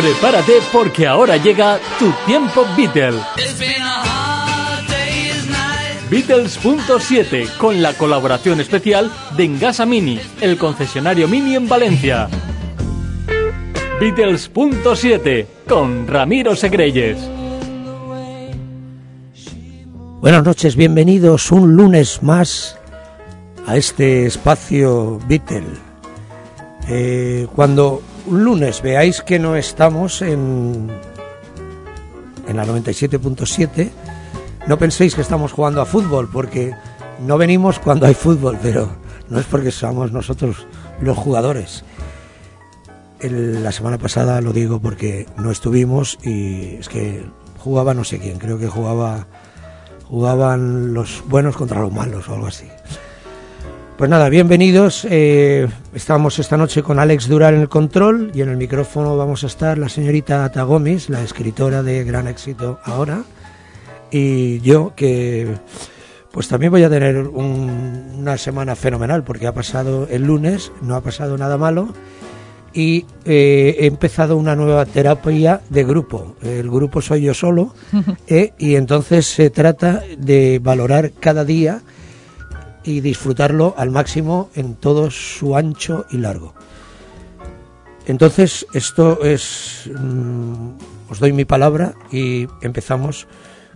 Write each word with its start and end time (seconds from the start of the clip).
Prepárate 0.00 0.54
porque 0.72 1.06
ahora 1.06 1.36
llega 1.36 1.78
tu 1.98 2.10
tiempo 2.24 2.64
Beatle. 2.74 3.20
Beatles.7 6.08 7.58
con 7.58 7.82
la 7.82 7.92
colaboración 7.92 8.62
especial 8.62 9.12
de 9.36 9.44
Engasa 9.44 9.84
Mini, 9.84 10.18
el 10.40 10.56
concesionario 10.56 11.28
Mini 11.28 11.54
en 11.54 11.68
Valencia. 11.68 12.30
Beatles.7 14.00 15.46
con 15.68 16.08
Ramiro 16.08 16.56
Segreyes. 16.56 17.18
Buenas 20.22 20.44
noches, 20.44 20.76
bienvenidos 20.76 21.52
un 21.52 21.76
lunes 21.76 22.22
más 22.22 22.78
a 23.66 23.76
este 23.76 24.24
espacio 24.24 25.18
Beatle. 25.28 25.66
Eh, 26.88 27.46
cuando 27.54 28.00
lunes 28.30 28.82
veáis 28.82 29.22
que 29.22 29.38
no 29.38 29.56
estamos 29.56 30.22
en, 30.22 30.90
en 32.46 32.56
la 32.56 32.64
97.7, 32.64 33.90
no 34.66 34.78
penséis 34.78 35.14
que 35.14 35.20
estamos 35.20 35.52
jugando 35.52 35.80
a 35.80 35.86
fútbol, 35.86 36.28
porque 36.32 36.74
no 37.20 37.38
venimos 37.38 37.78
cuando 37.78 38.06
hay 38.06 38.14
fútbol, 38.14 38.58
pero 38.62 38.88
no 39.28 39.38
es 39.38 39.46
porque 39.46 39.70
somos 39.70 40.12
nosotros 40.12 40.66
los 41.00 41.16
jugadores. 41.16 41.84
la 43.20 43.72
semana 43.72 43.98
pasada 43.98 44.40
lo 44.40 44.52
digo 44.52 44.80
porque 44.80 45.26
no 45.36 45.50
estuvimos 45.50 46.18
y 46.22 46.76
es 46.76 46.88
que 46.88 47.24
jugaba 47.58 47.94
no 47.94 48.04
sé 48.04 48.18
quién, 48.18 48.38
creo 48.38 48.58
que 48.58 48.68
jugaba 48.68 49.26
jugaban 50.08 50.92
los 50.92 51.22
buenos 51.28 51.56
contra 51.56 51.80
los 51.80 51.92
malos 51.92 52.28
o 52.28 52.34
algo 52.34 52.48
así. 52.48 52.66
Pues 54.00 54.08
nada, 54.08 54.30
bienvenidos. 54.30 55.06
Eh, 55.10 55.68
estamos 55.92 56.38
esta 56.38 56.56
noche 56.56 56.82
con 56.82 56.98
Alex 56.98 57.28
Dural 57.28 57.52
en 57.52 57.60
el 57.60 57.68
control 57.68 58.32
y 58.32 58.40
en 58.40 58.48
el 58.48 58.56
micrófono 58.56 59.14
vamos 59.14 59.44
a 59.44 59.46
estar 59.46 59.76
la 59.76 59.90
señorita 59.90 60.42
Ata 60.42 60.62
Gómez, 60.62 61.10
la 61.10 61.22
escritora 61.22 61.82
de 61.82 62.02
gran 62.02 62.26
éxito 62.26 62.80
ahora, 62.84 63.24
y 64.10 64.58
yo 64.60 64.94
que 64.96 65.54
pues 66.30 66.48
también 66.48 66.72
voy 66.72 66.82
a 66.82 66.88
tener 66.88 67.18
una 67.18 68.38
semana 68.38 68.74
fenomenal 68.74 69.22
porque 69.22 69.46
ha 69.46 69.52
pasado 69.52 70.08
el 70.10 70.22
lunes, 70.22 70.72
no 70.80 70.94
ha 70.94 71.02
pasado 71.02 71.36
nada 71.36 71.58
malo 71.58 71.92
y 72.72 73.04
eh, 73.26 73.76
he 73.80 73.86
empezado 73.86 74.38
una 74.38 74.56
nueva 74.56 74.86
terapia 74.86 75.60
de 75.68 75.84
grupo. 75.84 76.36
El 76.40 76.70
grupo 76.70 77.02
soy 77.02 77.20
yo 77.20 77.34
solo 77.34 77.74
eh, 78.26 78.54
y 78.56 78.76
entonces 78.76 79.26
se 79.26 79.50
trata 79.50 80.02
de 80.16 80.58
valorar 80.58 81.12
cada 81.20 81.44
día 81.44 81.82
y 82.84 83.00
disfrutarlo 83.00 83.74
al 83.76 83.90
máximo 83.90 84.50
en 84.54 84.74
todo 84.74 85.10
su 85.10 85.56
ancho 85.56 86.06
y 86.10 86.18
largo. 86.18 86.54
Entonces, 88.06 88.66
esto 88.74 89.22
es, 89.22 89.90
mm, 89.94 90.70
os 91.10 91.18
doy 91.18 91.32
mi 91.32 91.44
palabra 91.44 91.94
y 92.10 92.46
empezamos 92.62 93.26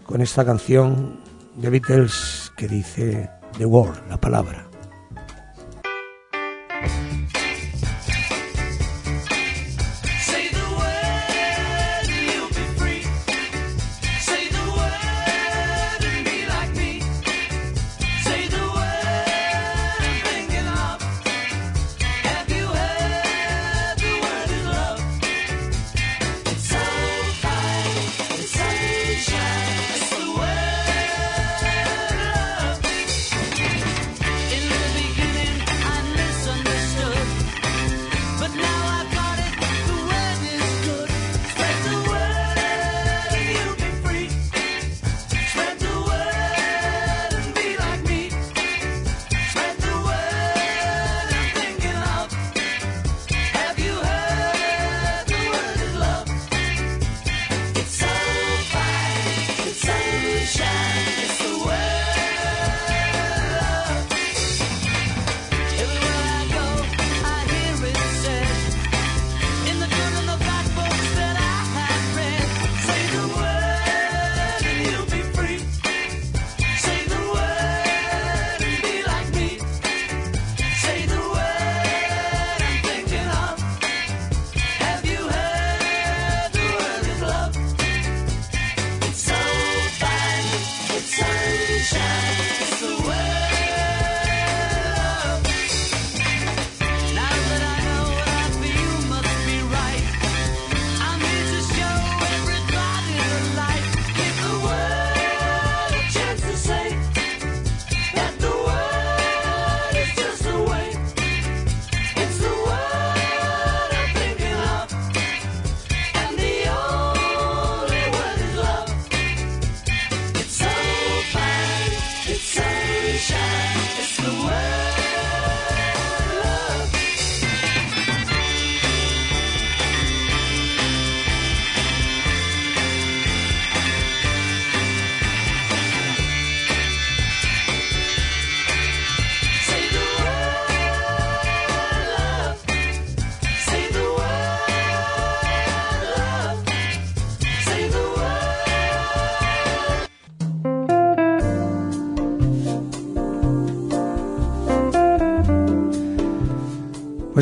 con 0.07 0.21
esta 0.21 0.45
canción 0.45 1.21
de 1.57 1.71
Beatles 1.71 2.53
que 2.57 2.69
dice 2.69 3.31
The 3.59 3.67
Word, 3.67 3.97
la 4.09 4.21
palabra. 4.21 4.67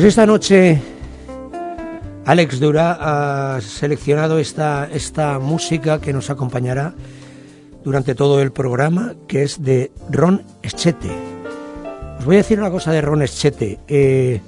Pues 0.03 0.11
esta 0.11 0.25
noche 0.25 0.81
Alex 2.25 2.59
Dura 2.59 2.97
ha 3.55 3.61
seleccionado 3.61 4.37
esta, 4.37 4.89
esta 4.91 5.39
música 5.39 6.01
que 6.01 6.11
nos 6.11 6.29
acompañará 6.29 6.93
durante 7.85 8.13
todo 8.13 8.41
el 8.41 8.51
programa, 8.51 9.13
que 9.29 9.43
es 9.43 9.63
de 9.63 9.93
Ron 10.09 10.43
Eschete. 10.61 11.09
Os 12.19 12.25
voy 12.25 12.35
a 12.35 12.39
decir 12.39 12.59
una 12.59 12.69
cosa 12.69 12.91
de 12.91 12.99
Ron 12.99 13.21
Eschete. 13.21 13.79
Eh, 13.87 14.41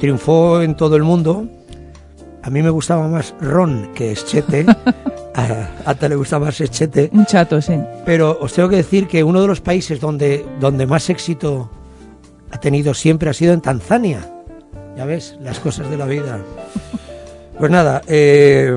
triunfó 0.00 0.62
en 0.62 0.74
todo 0.74 0.96
el 0.96 1.02
mundo. 1.02 1.46
A 2.42 2.48
mí 2.48 2.62
me 2.62 2.70
gustaba 2.70 3.06
más 3.08 3.34
Ron 3.42 3.90
que 3.94 4.12
Eschete. 4.12 4.64
a 5.34 5.68
Ata 5.84 6.08
le 6.08 6.16
gustaba 6.16 6.46
más 6.46 6.58
Eschete. 6.62 7.10
Un 7.12 7.26
chato, 7.26 7.60
sí. 7.60 7.78
Pero 8.06 8.38
os 8.40 8.54
tengo 8.54 8.70
que 8.70 8.76
decir 8.76 9.06
que 9.06 9.22
uno 9.22 9.42
de 9.42 9.48
los 9.48 9.60
países 9.60 10.00
donde, 10.00 10.46
donde 10.60 10.86
más 10.86 11.10
éxito 11.10 11.70
ha 12.50 12.58
tenido 12.58 12.94
siempre 12.94 13.28
ha 13.28 13.34
sido 13.34 13.52
en 13.52 13.60
Tanzania. 13.60 14.32
Ya 14.96 15.04
ves, 15.04 15.36
las 15.40 15.58
cosas 15.58 15.90
de 15.90 15.96
la 15.96 16.06
vida. 16.06 16.40
Pues 17.58 17.70
nada, 17.70 18.02
eh, 18.06 18.76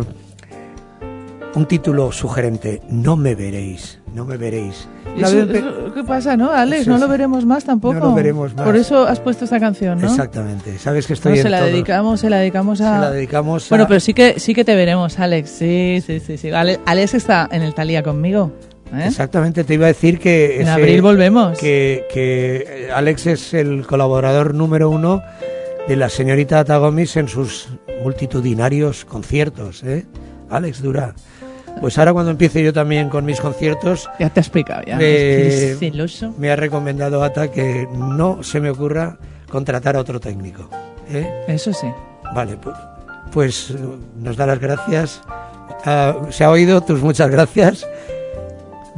un 1.55 1.65
título 1.65 2.11
sugerente, 2.11 2.81
No 2.89 3.15
me 3.15 3.35
veréis 3.35 3.99
no 4.15 4.23
me 4.23 4.37
veréis. 4.37 4.87
¿Qué 5.93 6.03
pasa, 6.07 6.37
no, 6.37 6.51
Alex? 6.51 6.87
no 6.87 6.97
lo 6.97 7.07
veremos 7.07 7.45
más 7.45 7.65
tampoco. 7.65 7.95
No 7.95 7.99
lo 8.07 8.13
veremos 8.13 8.55
más. 8.55 8.65
Por 8.65 8.75
eso 8.77 9.05
has 9.05 9.19
puesto 9.19 9.43
esta 9.43 9.59
canción, 9.59 9.99
¿no? 9.99 10.07
Exactamente. 10.07 10.79
Sabes 10.79 11.05
que 11.05 11.13
estoy 11.13 11.37
se 11.37 11.49
la 11.49 11.61
dedicamos, 11.61 12.21
se 12.21 12.29
la 12.29 12.37
dedicamos 12.37 12.79
a. 12.81 12.95
Se 12.95 13.01
la 13.01 13.11
dedicamos 13.11 13.69
Bueno, 13.69 13.87
pero 13.87 13.99
sí 13.99 14.13
que 14.13 14.39
sí 14.39 14.55
que 14.55 14.63
te 14.63 14.73
veremos, 14.73 15.19
Alex. 15.19 15.49
Sí, 15.49 16.01
sí, 16.05 16.21
sí, 16.21 16.37
sí. 16.37 16.49
Alex 16.51 17.13
está 17.13 17.47
en 17.51 17.61
el 17.61 17.73
Talía 17.73 18.03
conmigo. 18.03 18.53
¿eh? 18.93 19.03
Exactamente, 19.07 19.65
te 19.65 19.73
iba 19.73 19.85
a 19.85 19.89
decir 19.89 20.17
que... 20.19 20.61
En 20.61 20.69
abril 20.69 21.01
volvemos. 21.01 21.57
Que, 21.57 22.05
que 22.13 22.89
Alex 22.93 23.27
es 23.27 23.53
el 23.53 23.85
colaborador 23.85 24.53
número 24.53 24.89
uno 24.89 25.21
de 25.87 25.95
la 25.95 26.09
señorita 26.09 26.63
Tagomis 26.65 27.15
en 27.17 27.27
sus 27.27 27.69
multitudinarios 28.03 29.05
conciertos, 29.05 29.83
¿eh? 29.83 30.05
Alex 30.49 30.81
Dura. 30.81 31.13
Pues 31.81 31.97
ahora 31.97 32.13
cuando 32.13 32.31
empiece 32.31 32.63
yo 32.63 32.73
también 32.73 33.09
con 33.09 33.25
mis 33.25 33.39
conciertos... 33.39 34.09
Ya 34.19 34.29
te 34.29 34.39
he 34.39 34.41
explicado, 34.41 34.81
ya. 34.85 34.97
me 36.37 36.51
ha 36.51 36.55
recomendado 36.55 37.23
Ata 37.23 37.51
que 37.51 37.87
no 37.93 38.41
se 38.43 38.59
me 38.59 38.69
ocurra 38.69 39.17
contratar 39.49 39.95
a 39.95 39.99
otro 39.99 40.19
técnico. 40.19 40.69
¿eh? 41.09 41.43
Eso 41.47 41.73
sí. 41.73 41.87
Vale, 42.33 42.57
pues, 42.57 42.75
pues 43.31 43.73
nos 44.17 44.37
da 44.37 44.47
las 44.47 44.59
gracias. 44.59 45.21
Ah, 45.85 46.15
se 46.29 46.43
ha 46.43 46.49
oído 46.49 46.81
tus 46.81 47.01
muchas 47.01 47.29
gracias. 47.29 47.87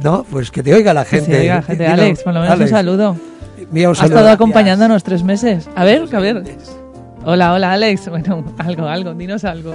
No, 0.02 0.24
pues 0.30 0.50
que 0.50 0.62
te 0.62 0.72
oiga 0.72 0.94
la 0.94 1.04
gente. 1.04 1.30
Que 1.30 1.40
oiga, 1.40 1.62
gente. 1.62 1.86
Alex, 1.88 2.22
por 2.22 2.32
lo 2.32 2.40
menos 2.40 2.60
un 2.60 2.68
saludo. 2.68 3.16
Ha 3.74 4.06
estado 4.06 4.30
acompañándonos 4.30 5.04
tres 5.04 5.22
meses. 5.22 5.68
A 5.76 5.84
ver, 5.84 6.04
a 6.12 6.20
ver. 6.20 6.42
Hola, 7.24 7.52
hola, 7.52 7.72
Alex. 7.72 8.08
Bueno, 8.08 8.44
algo, 8.58 8.86
algo, 8.86 9.14
dinos 9.14 9.44
algo. 9.44 9.74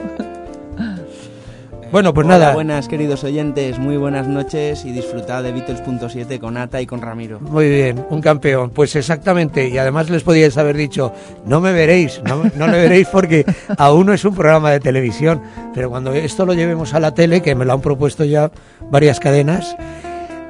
Bueno, 1.92 2.12
pues 2.12 2.26
nada. 2.26 2.56
Buenas, 2.56 2.88
queridos 2.88 3.24
oyentes, 3.24 3.78
muy 3.78 3.98
buenas 3.98 4.28
noches 4.28 4.84
y 4.84 4.92
disfrutad 4.92 5.44
de 5.44 5.52
Beatles.7 5.52 6.40
con 6.40 6.58
Ata 6.58 6.82
y 6.82 6.88
con 6.88 7.04
Ramiro. 7.04 7.40
Muy 7.40 7.70
bien, 7.70 8.04
un 8.10 8.20
campeón. 8.20 8.72
Pues 8.72 8.96
exactamente, 8.96 9.70
y 9.70 9.78
además 9.78 10.10
les 10.10 10.24
podíais 10.24 10.58
haber 10.58 10.76
dicho, 10.76 11.14
no 11.46 11.62
me 11.62 11.72
veréis, 11.72 12.20
no, 12.26 12.42
no 12.56 12.66
le 12.66 12.82
veréis 12.82 13.08
porque 13.10 13.46
aún 13.78 14.08
no 14.08 14.14
es 14.14 14.26
un 14.26 14.34
programa 14.34 14.72
de 14.72 14.80
televisión, 14.80 15.44
pero 15.76 15.92
cuando 15.92 16.14
esto 16.14 16.48
lo 16.48 16.56
llevemos 16.56 16.96
a 16.96 17.00
la 17.00 17.14
tele, 17.14 17.44
que 17.44 17.54
me 17.54 17.64
lo 17.64 17.74
han 17.74 17.82
propuesto 17.82 18.24
ya 18.24 18.50
varias 18.90 19.20
cadenas, 19.20 19.78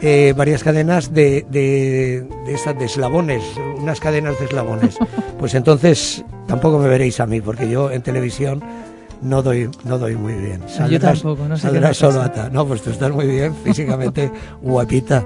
eh, 0.05 0.33
varias 0.35 0.63
cadenas 0.63 1.13
de, 1.13 1.45
de, 1.49 2.27
de, 2.45 2.73
de 2.73 2.85
eslabones, 2.85 3.41
unas 3.79 4.01
cadenas 4.01 4.37
de 4.37 4.45
eslabones. 4.45 4.97
Pues 5.39 5.55
entonces 5.55 6.23
tampoco 6.47 6.79
me 6.79 6.87
veréis 6.87 7.19
a 7.19 7.25
mí, 7.25 7.41
porque 7.41 7.69
yo 7.69 7.91
en 7.91 8.01
televisión 8.01 8.63
no 9.21 9.41
doy, 9.41 9.69
no 9.83 9.97
doy 9.97 10.15
muy 10.15 10.33
bien. 10.33 10.61
Yo 10.89 10.99
tampoco, 10.99 11.45
no 11.49 11.57
sé 11.57 11.63
saldrás 11.63 11.97
solo 11.97 12.21
ata. 12.21 12.49
No, 12.49 12.65
pues 12.65 12.81
tú 12.81 12.91
estás 12.91 13.11
muy 13.11 13.27
bien, 13.27 13.53
físicamente 13.63 14.31
guapita. 14.61 15.25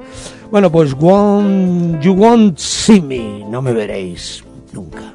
Bueno, 0.49 0.71
pues 0.71 0.93
won't, 0.93 2.01
You 2.01 2.13
Won't 2.13 2.57
See 2.57 2.99
Me, 3.01 3.43
no 3.47 3.61
me 3.61 3.73
veréis 3.73 4.43
nunca. 4.73 5.13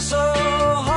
So 0.00 0.89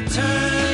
return. 0.00 0.65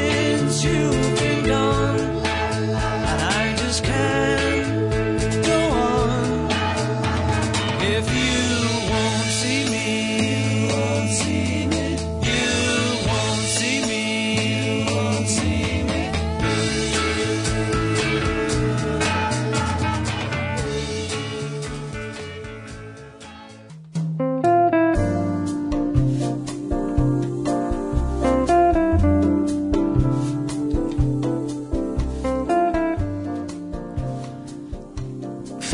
Since 0.00 0.64
you've 0.64 1.18
been 1.18 1.46
gone, 1.46 2.24
I 2.24 3.54
just 3.56 3.84
can't 3.84 4.29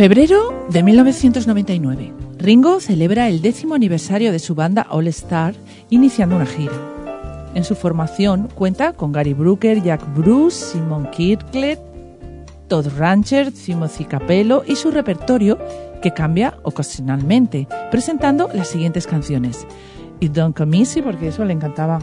Febrero 0.07 0.69
de 0.71 0.85
1999. 0.85 2.13
Ringo 2.39 2.79
celebra 2.79 3.29
el 3.29 3.43
décimo 3.43 3.75
aniversario 3.75 4.31
de 4.31 4.39
su 4.39 4.55
banda 4.55 4.87
All 4.89 5.09
Star, 5.09 5.57
iniciando 5.91 6.37
una 6.37 6.47
gira. 6.47 7.51
En 7.57 7.65
su 7.65 7.75
formación 7.75 8.49
cuenta 8.55 8.93
con 8.93 9.11
Gary 9.11 9.33
Brooker, 9.33 9.83
Jack 9.83 10.15
Bruce, 10.15 10.65
Simon 10.65 11.11
Kirklet, 11.11 11.81
Todd 12.69 12.87
Rancher, 12.97 13.51
Timothy 13.51 14.05
Capello 14.05 14.63
y 14.65 14.77
su 14.77 14.93
repertorio 14.93 15.59
que 16.01 16.13
cambia 16.13 16.57
ocasionalmente, 16.63 17.67
presentando 17.91 18.49
las 18.55 18.69
siguientes 18.69 19.09
canciones. 19.09 19.67
It 20.21 20.31
Don't 20.31 20.57
Come 20.57 20.79
Easy, 20.79 21.03
porque 21.03 21.27
eso 21.27 21.45
le 21.45 21.53
encantaba, 21.53 21.99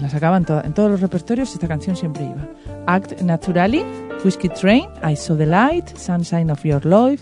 la 0.00 0.08
sacaban 0.08 0.44
en 0.64 0.72
todos 0.72 0.90
los 0.90 1.00
repertorios, 1.00 1.52
esta 1.52 1.68
canción 1.68 1.96
siempre 1.96 2.24
iba. 2.24 2.48
Act 2.86 3.20
Naturally, 3.22 3.84
Whiskey 4.24 4.48
Train, 4.50 4.88
I 5.08 5.16
Saw 5.16 5.36
the 5.36 5.46
Light, 5.46 5.96
Sunshine 5.96 6.50
of 6.50 6.62
Your 6.64 6.84
Love, 6.84 7.20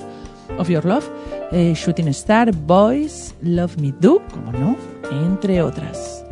of 0.58 0.68
Your 0.68 0.84
Love 0.84 1.04
eh, 1.52 1.74
Shooting 1.74 2.08
Star, 2.08 2.50
Boys, 2.52 3.34
Love 3.42 3.76
Me 3.78 3.92
Do, 4.00 4.20
como 4.32 4.52
no, 4.52 4.76
entre 5.10 5.62
otras. 5.62 6.24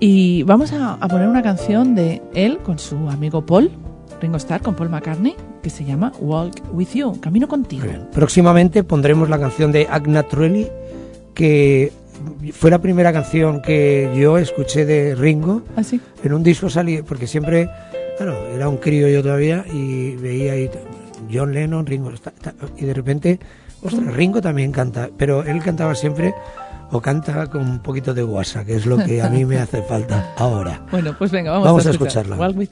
Y 0.00 0.42
vamos 0.44 0.72
a, 0.72 0.98
poner 1.08 1.28
una 1.28 1.42
canción 1.42 1.94
de 1.94 2.22
él 2.34 2.58
con 2.58 2.78
su 2.78 2.96
amigo 3.08 3.44
Paul, 3.44 3.70
Ringo 4.20 4.36
Starr, 4.36 4.62
con 4.62 4.74
Paul 4.74 4.90
McCartney, 4.90 5.34
que 5.62 5.70
se 5.70 5.84
llama 5.84 6.12
Walk 6.20 6.62
With 6.72 6.88
You, 6.94 7.20
Camino 7.20 7.48
Contigo. 7.48 7.84
Próximamente 8.12 8.84
pondremos 8.84 9.28
la 9.28 9.38
canción 9.38 9.72
de 9.72 9.86
Act 9.88 10.06
Naturally, 10.06 10.68
que 11.34 11.92
fue 12.52 12.70
la 12.70 12.80
primera 12.80 13.12
canción 13.12 13.60
que 13.62 14.12
yo 14.16 14.38
escuché 14.38 14.84
de 14.84 15.14
Ringo. 15.14 15.62
¿Ah, 15.76 15.82
En 16.22 16.32
un 16.32 16.42
disco 16.42 16.68
salí, 16.70 17.02
porque 17.02 17.26
siempre, 17.26 17.68
claro, 18.16 18.46
era 18.54 18.68
un 18.68 18.78
crío 18.78 19.08
yo 19.08 19.22
todavía 19.22 19.64
y 19.72 20.16
veía 20.16 20.52
ahí 20.52 20.70
John 21.32 21.52
Lennon, 21.52 21.86
Ringo, 21.86 22.12
y 22.76 22.84
de 22.84 22.94
repente, 22.94 23.40
ostras, 23.82 24.14
Ringo 24.14 24.40
también 24.40 24.72
canta, 24.72 25.10
pero 25.16 25.42
él 25.42 25.62
cantaba 25.62 25.94
siempre 25.94 26.34
o 26.90 27.00
canta 27.00 27.48
con 27.48 27.62
un 27.62 27.80
poquito 27.80 28.14
de 28.14 28.22
guasa, 28.22 28.64
que 28.64 28.74
es 28.76 28.86
lo 28.86 28.96
que 28.96 29.20
a 29.20 29.28
mí 29.28 29.44
me 29.44 29.58
hace 29.58 29.82
falta 29.82 30.32
ahora. 30.36 30.82
Bueno, 30.90 31.14
pues 31.18 31.30
venga, 31.30 31.52
vamos, 31.52 31.86
a, 31.86 31.90
escucharla. 31.90 32.36
Walk 32.36 32.56
with 32.56 32.68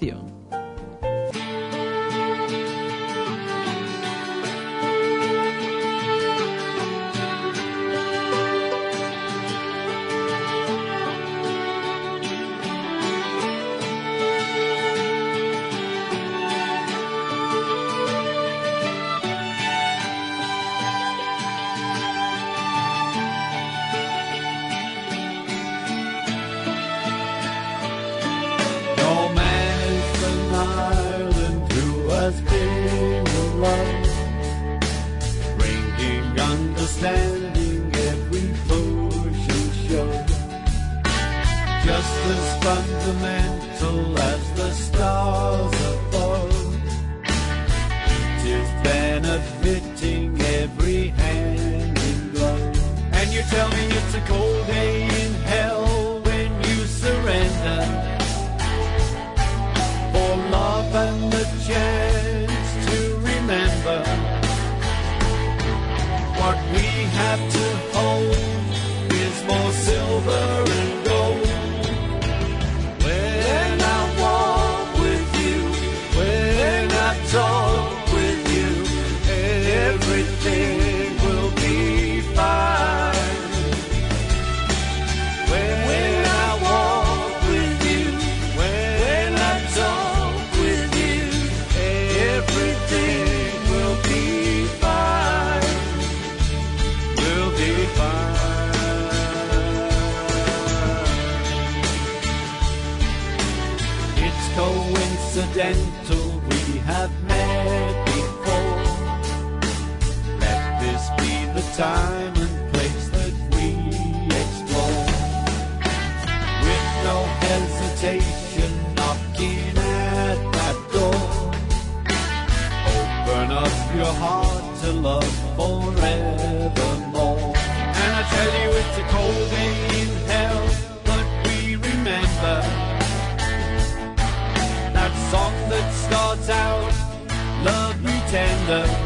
tender 138.29 139.06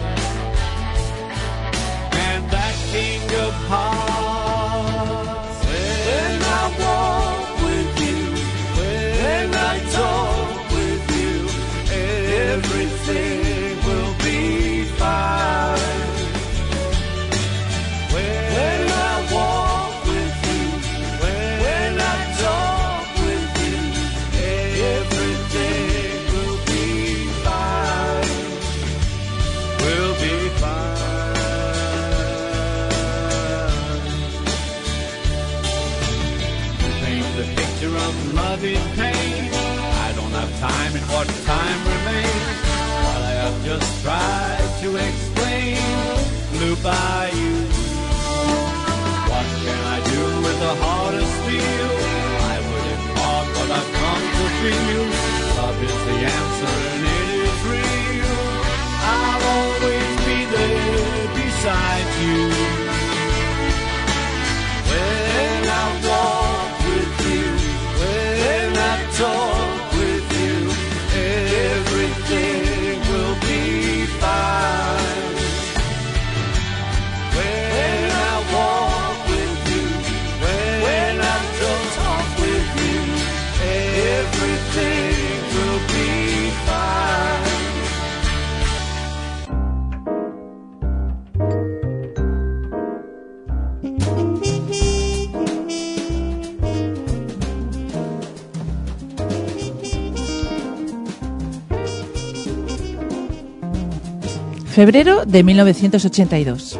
Febrero 104.80 105.26
de 105.26 105.42
1982. 105.42 106.78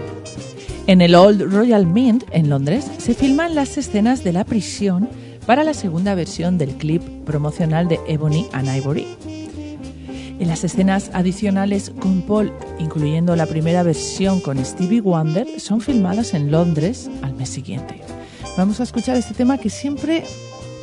En 0.87 1.00
el 1.00 1.14
Old 1.14 1.42
Royal 1.52 1.87
Mint, 1.87 2.25
en 2.30 2.49
Londres, 2.49 2.90
se 2.99 3.14
filman 3.14 3.54
las 3.54 3.76
escenas 3.78 4.25
de 4.25 4.33
la 4.33 4.45
prisión 4.45 5.09
para 5.45 5.64
la 5.64 5.75
segunda 5.75 6.14
versión 6.14 6.57
del 6.57 6.71
clip 6.76 7.02
promocional 7.25 7.88
de 7.88 7.99
Ebony 8.07 8.47
and 8.52 8.75
Ivory. 8.75 9.19
En 10.40 10.49
las 10.49 10.64
escenas 10.64 11.11
adicionales 11.12 11.92
con 12.00 12.23
Paul, 12.23 12.50
incluyendo 12.78 13.37
la 13.37 13.44
primera 13.44 13.82
versión 13.82 14.40
con 14.40 14.64
Stevie 14.64 15.02
Wonder, 15.02 15.47
son 15.61 15.82
filmadas 15.82 16.32
en 16.32 16.50
Londres 16.50 17.11
al 17.20 17.35
mes 17.35 17.50
siguiente. 17.50 18.00
Vamos 18.56 18.80
a 18.80 18.85
escuchar 18.85 19.18
este 19.18 19.35
tema 19.35 19.59
que 19.59 19.68
siempre, 19.68 20.25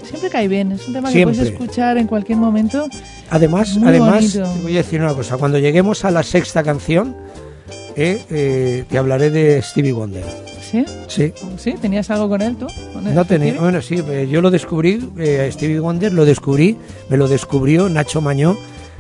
siempre 0.04 0.30
cae 0.30 0.48
bien. 0.48 0.74
Es 0.74 0.88
un 0.88 0.94
tema 0.94 1.12
que 1.12 1.24
puedes 1.24 1.40
escuchar 1.40 1.98
en 1.98 2.06
cualquier 2.06 2.38
momento. 2.38 2.88
Además, 3.32 3.76
además, 3.84 4.32
te 4.32 4.62
voy 4.62 4.74
a 4.76 4.78
decir 4.78 5.02
una 5.02 5.16
cosa. 5.16 5.38
Cuando 5.38 5.58
lleguemos 5.58 6.06
a 6.06 6.12
la 6.12 6.22
sexta 6.22 6.62
canción, 6.62 7.16
eh, 7.96 8.24
eh, 8.30 8.86
te 8.88 8.98
hablaré 9.00 9.32
de 9.32 9.60
Stevie 9.64 9.92
Wonder. 9.92 10.24
¿Sí? 10.62 10.86
Sí. 11.08 11.34
¿Sí? 11.58 11.74
¿Tenías 11.82 12.12
algo 12.12 12.30
con 12.30 12.44
él 12.44 12.58
tú? 12.58 12.68
no 13.02 13.26
tenía. 13.26 13.60
Bueno, 13.60 13.82
sí, 13.82 14.04
eh, 14.08 14.28
yo 14.30 14.42
lo 14.42 14.52
descubrí, 14.52 15.10
eh, 15.18 15.50
Stevie 15.52 15.80
Wonder 15.80 16.14
lo 16.14 16.26
descubrí, 16.26 16.78
me 17.10 17.18
lo 17.18 17.28
descubrió 17.28 17.90
Nacho 17.90 18.22
Mañó 18.22 18.56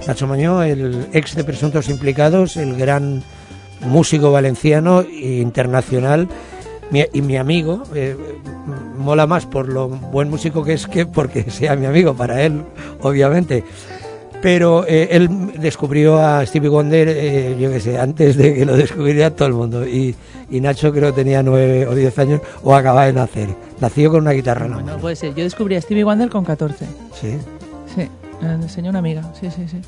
Nacho 0.05 0.27
Mañó, 0.27 0.63
el 0.63 1.07
ex 1.13 1.35
de 1.35 1.43
Presuntos 1.43 1.89
Implicados, 1.89 2.57
el 2.57 2.75
gran 2.77 3.23
músico 3.81 4.31
valenciano 4.31 5.01
e 5.01 5.39
internacional 5.41 6.27
y 7.13 7.21
mi 7.21 7.37
amigo. 7.37 7.83
Eh, 7.93 8.15
mola 8.97 9.27
más 9.27 9.45
por 9.45 9.67
lo 9.67 9.87
buen 9.87 10.29
músico 10.29 10.63
que 10.63 10.73
es 10.73 10.87
que 10.87 11.05
porque 11.05 11.43
sea 11.51 11.75
mi 11.75 11.85
amigo, 11.85 12.13
para 12.13 12.41
él, 12.43 12.63
obviamente. 13.01 13.63
Pero 14.41 14.85
eh, 14.87 15.09
él 15.11 15.29
descubrió 15.59 16.19
a 16.19 16.45
Stevie 16.45 16.69
Wonder, 16.69 17.09
eh, 17.09 17.57
yo 17.59 17.71
qué 17.71 17.79
sé, 17.79 17.97
antes 17.97 18.37
de 18.37 18.53
que 18.53 18.65
lo 18.65 18.77
descubriera 18.77 19.31
todo 19.31 19.47
el 19.47 19.55
mundo. 19.55 19.87
Y, 19.87 20.15
Nacho 20.49 20.93
creo 20.93 21.13
que 21.13 21.23
tenía 21.23 21.43
nueve 21.43 21.87
o 21.87 21.95
diez 21.95 22.17
años 22.19 22.41
o 22.63 22.75
acababa 22.75 23.07
de 23.07 23.13
nacer. 23.13 23.49
Nació 23.81 24.11
con 24.11 24.21
una 24.21 24.31
guitarra 24.31 24.65
en 24.65 24.71
la 24.71 24.81
No 24.81 24.97
puede 24.97 25.15
ser. 25.15 25.33
Yo 25.33 25.43
descubrí 25.43 25.75
a 25.75 25.81
Stevie 25.81 26.03
Wonder 26.03 26.29
con 26.29 26.45
14. 26.45 26.85
Sí. 27.19 27.37
Sí. 28.39 28.45
Me 28.45 28.53
enseñó 28.53 28.89
una 28.89 28.99
amiga, 28.99 29.31
sí, 29.39 29.49
sí, 29.55 29.67
sí. 29.67 29.81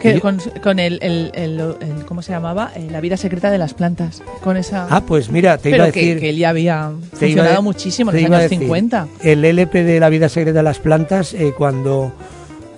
Que, 0.00 0.20
con, 0.20 0.38
con 0.62 0.78
el, 0.78 0.98
el, 1.02 1.30
el, 1.34 2.04
¿Cómo 2.06 2.22
se 2.22 2.32
llamaba? 2.32 2.72
Eh, 2.74 2.88
la 2.90 3.00
vida 3.00 3.16
secreta 3.16 3.50
de 3.50 3.58
las 3.58 3.74
plantas. 3.74 4.22
Con 4.42 4.56
esa. 4.56 4.86
Ah, 4.88 5.02
pues 5.04 5.30
mira, 5.30 5.58
te 5.58 5.70
iba 5.70 5.84
a 5.84 5.86
decir. 5.86 6.14
Que, 6.14 6.20
que 6.20 6.30
él 6.30 6.36
ya 6.36 6.48
había 6.48 6.92
funcionado 7.12 7.60
muchísimo 7.62 8.10
en 8.12 8.30
los 8.30 8.38
años 8.38 8.48
50. 8.48 9.08
El 9.22 9.44
LP 9.44 9.84
de 9.84 10.00
la 10.00 10.08
vida 10.08 10.28
secreta 10.28 10.60
de 10.60 10.62
las 10.62 10.78
plantas, 10.78 11.34
eh, 11.34 11.52
cuando, 11.56 12.12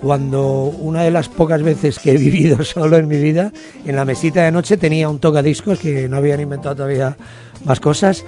cuando 0.00 0.64
una 0.64 1.02
de 1.02 1.12
las 1.12 1.28
pocas 1.28 1.62
veces 1.62 1.98
que 2.00 2.12
he 2.12 2.16
vivido 2.18 2.64
solo 2.64 2.96
en 2.96 3.06
mi 3.06 3.18
vida, 3.18 3.52
en 3.84 3.94
la 3.94 4.04
mesita 4.04 4.42
de 4.42 4.50
noche 4.50 4.76
tenía 4.76 5.08
un 5.08 5.20
tocadiscos 5.20 5.78
que 5.78 6.08
no 6.08 6.16
habían 6.16 6.40
inventado 6.40 6.74
todavía 6.74 7.16
más 7.64 7.78
cosas 7.78 8.24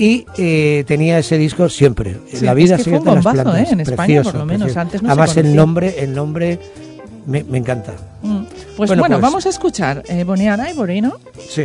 y 0.00 0.24
eh, 0.38 0.82
tenía 0.86 1.18
ese 1.18 1.36
disco 1.36 1.68
siempre. 1.68 2.16
la 2.40 2.54
vida 2.54 2.76
es 2.76 2.84
que 2.84 2.90
fue 2.90 3.00
un 3.00 3.04
bombazo, 3.22 3.54
¿eh? 3.54 3.66
En 3.70 3.80
España, 3.80 4.22
por 4.22 4.34
lo 4.34 4.46
menos. 4.46 4.74
Antes 4.74 5.02
no 5.02 5.10
Además, 5.10 5.36
el 5.36 5.54
nombre, 5.54 5.94
el 5.98 6.14
nombre 6.14 6.58
me, 7.26 7.44
me 7.44 7.58
encanta. 7.58 7.92
Mm. 8.22 8.44
Pues 8.78 8.88
bueno, 8.88 9.16
pues, 9.16 9.20
vamos 9.20 9.44
a 9.44 9.50
escuchar 9.50 10.02
eh, 10.08 10.24
Bonnie 10.24 10.48
and 10.48 10.70
Ivory, 10.70 11.02
¿no? 11.02 11.18
Sí. 11.50 11.64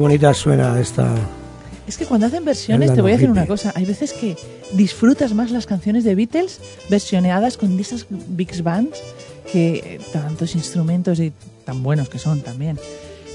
bonita 0.00 0.34
suena 0.34 0.80
esta. 0.80 1.14
Es 1.86 1.96
que 1.96 2.06
cuando 2.06 2.26
hacen 2.26 2.44
versiones, 2.44 2.94
te 2.94 3.00
voy 3.02 3.12
a 3.12 3.14
decir 3.14 3.30
una 3.30 3.46
cosa, 3.46 3.72
hay 3.74 3.84
veces 3.84 4.12
que 4.12 4.36
disfrutas 4.72 5.34
más 5.34 5.50
las 5.50 5.66
canciones 5.66 6.04
de 6.04 6.14
Beatles 6.14 6.60
versioneadas 6.88 7.56
con 7.56 7.78
esas 7.78 8.06
big 8.10 8.62
bands, 8.62 8.98
que 9.52 9.74
eh, 9.74 10.00
tantos 10.12 10.54
instrumentos 10.54 11.18
y 11.18 11.32
tan 11.64 11.82
buenos 11.82 12.08
que 12.08 12.18
son 12.18 12.42
también, 12.42 12.78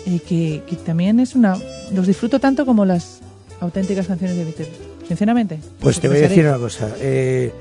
eh, 0.05 0.19
que, 0.25 0.63
que 0.67 0.75
también 0.77 1.19
es 1.19 1.35
una... 1.35 1.57
Los 1.93 2.07
disfruto 2.07 2.39
tanto 2.39 2.65
como 2.65 2.85
las 2.85 3.19
auténticas 3.59 4.07
canciones 4.07 4.37
de 4.37 4.45
Beatles, 4.45 4.69
sinceramente. 5.07 5.59
Pues 5.79 5.99
te 5.99 6.07
voy 6.07 6.17
a 6.17 6.21
decir 6.21 6.45
una 6.45 6.57
cosa. 6.57 6.89
eh, 6.99 7.51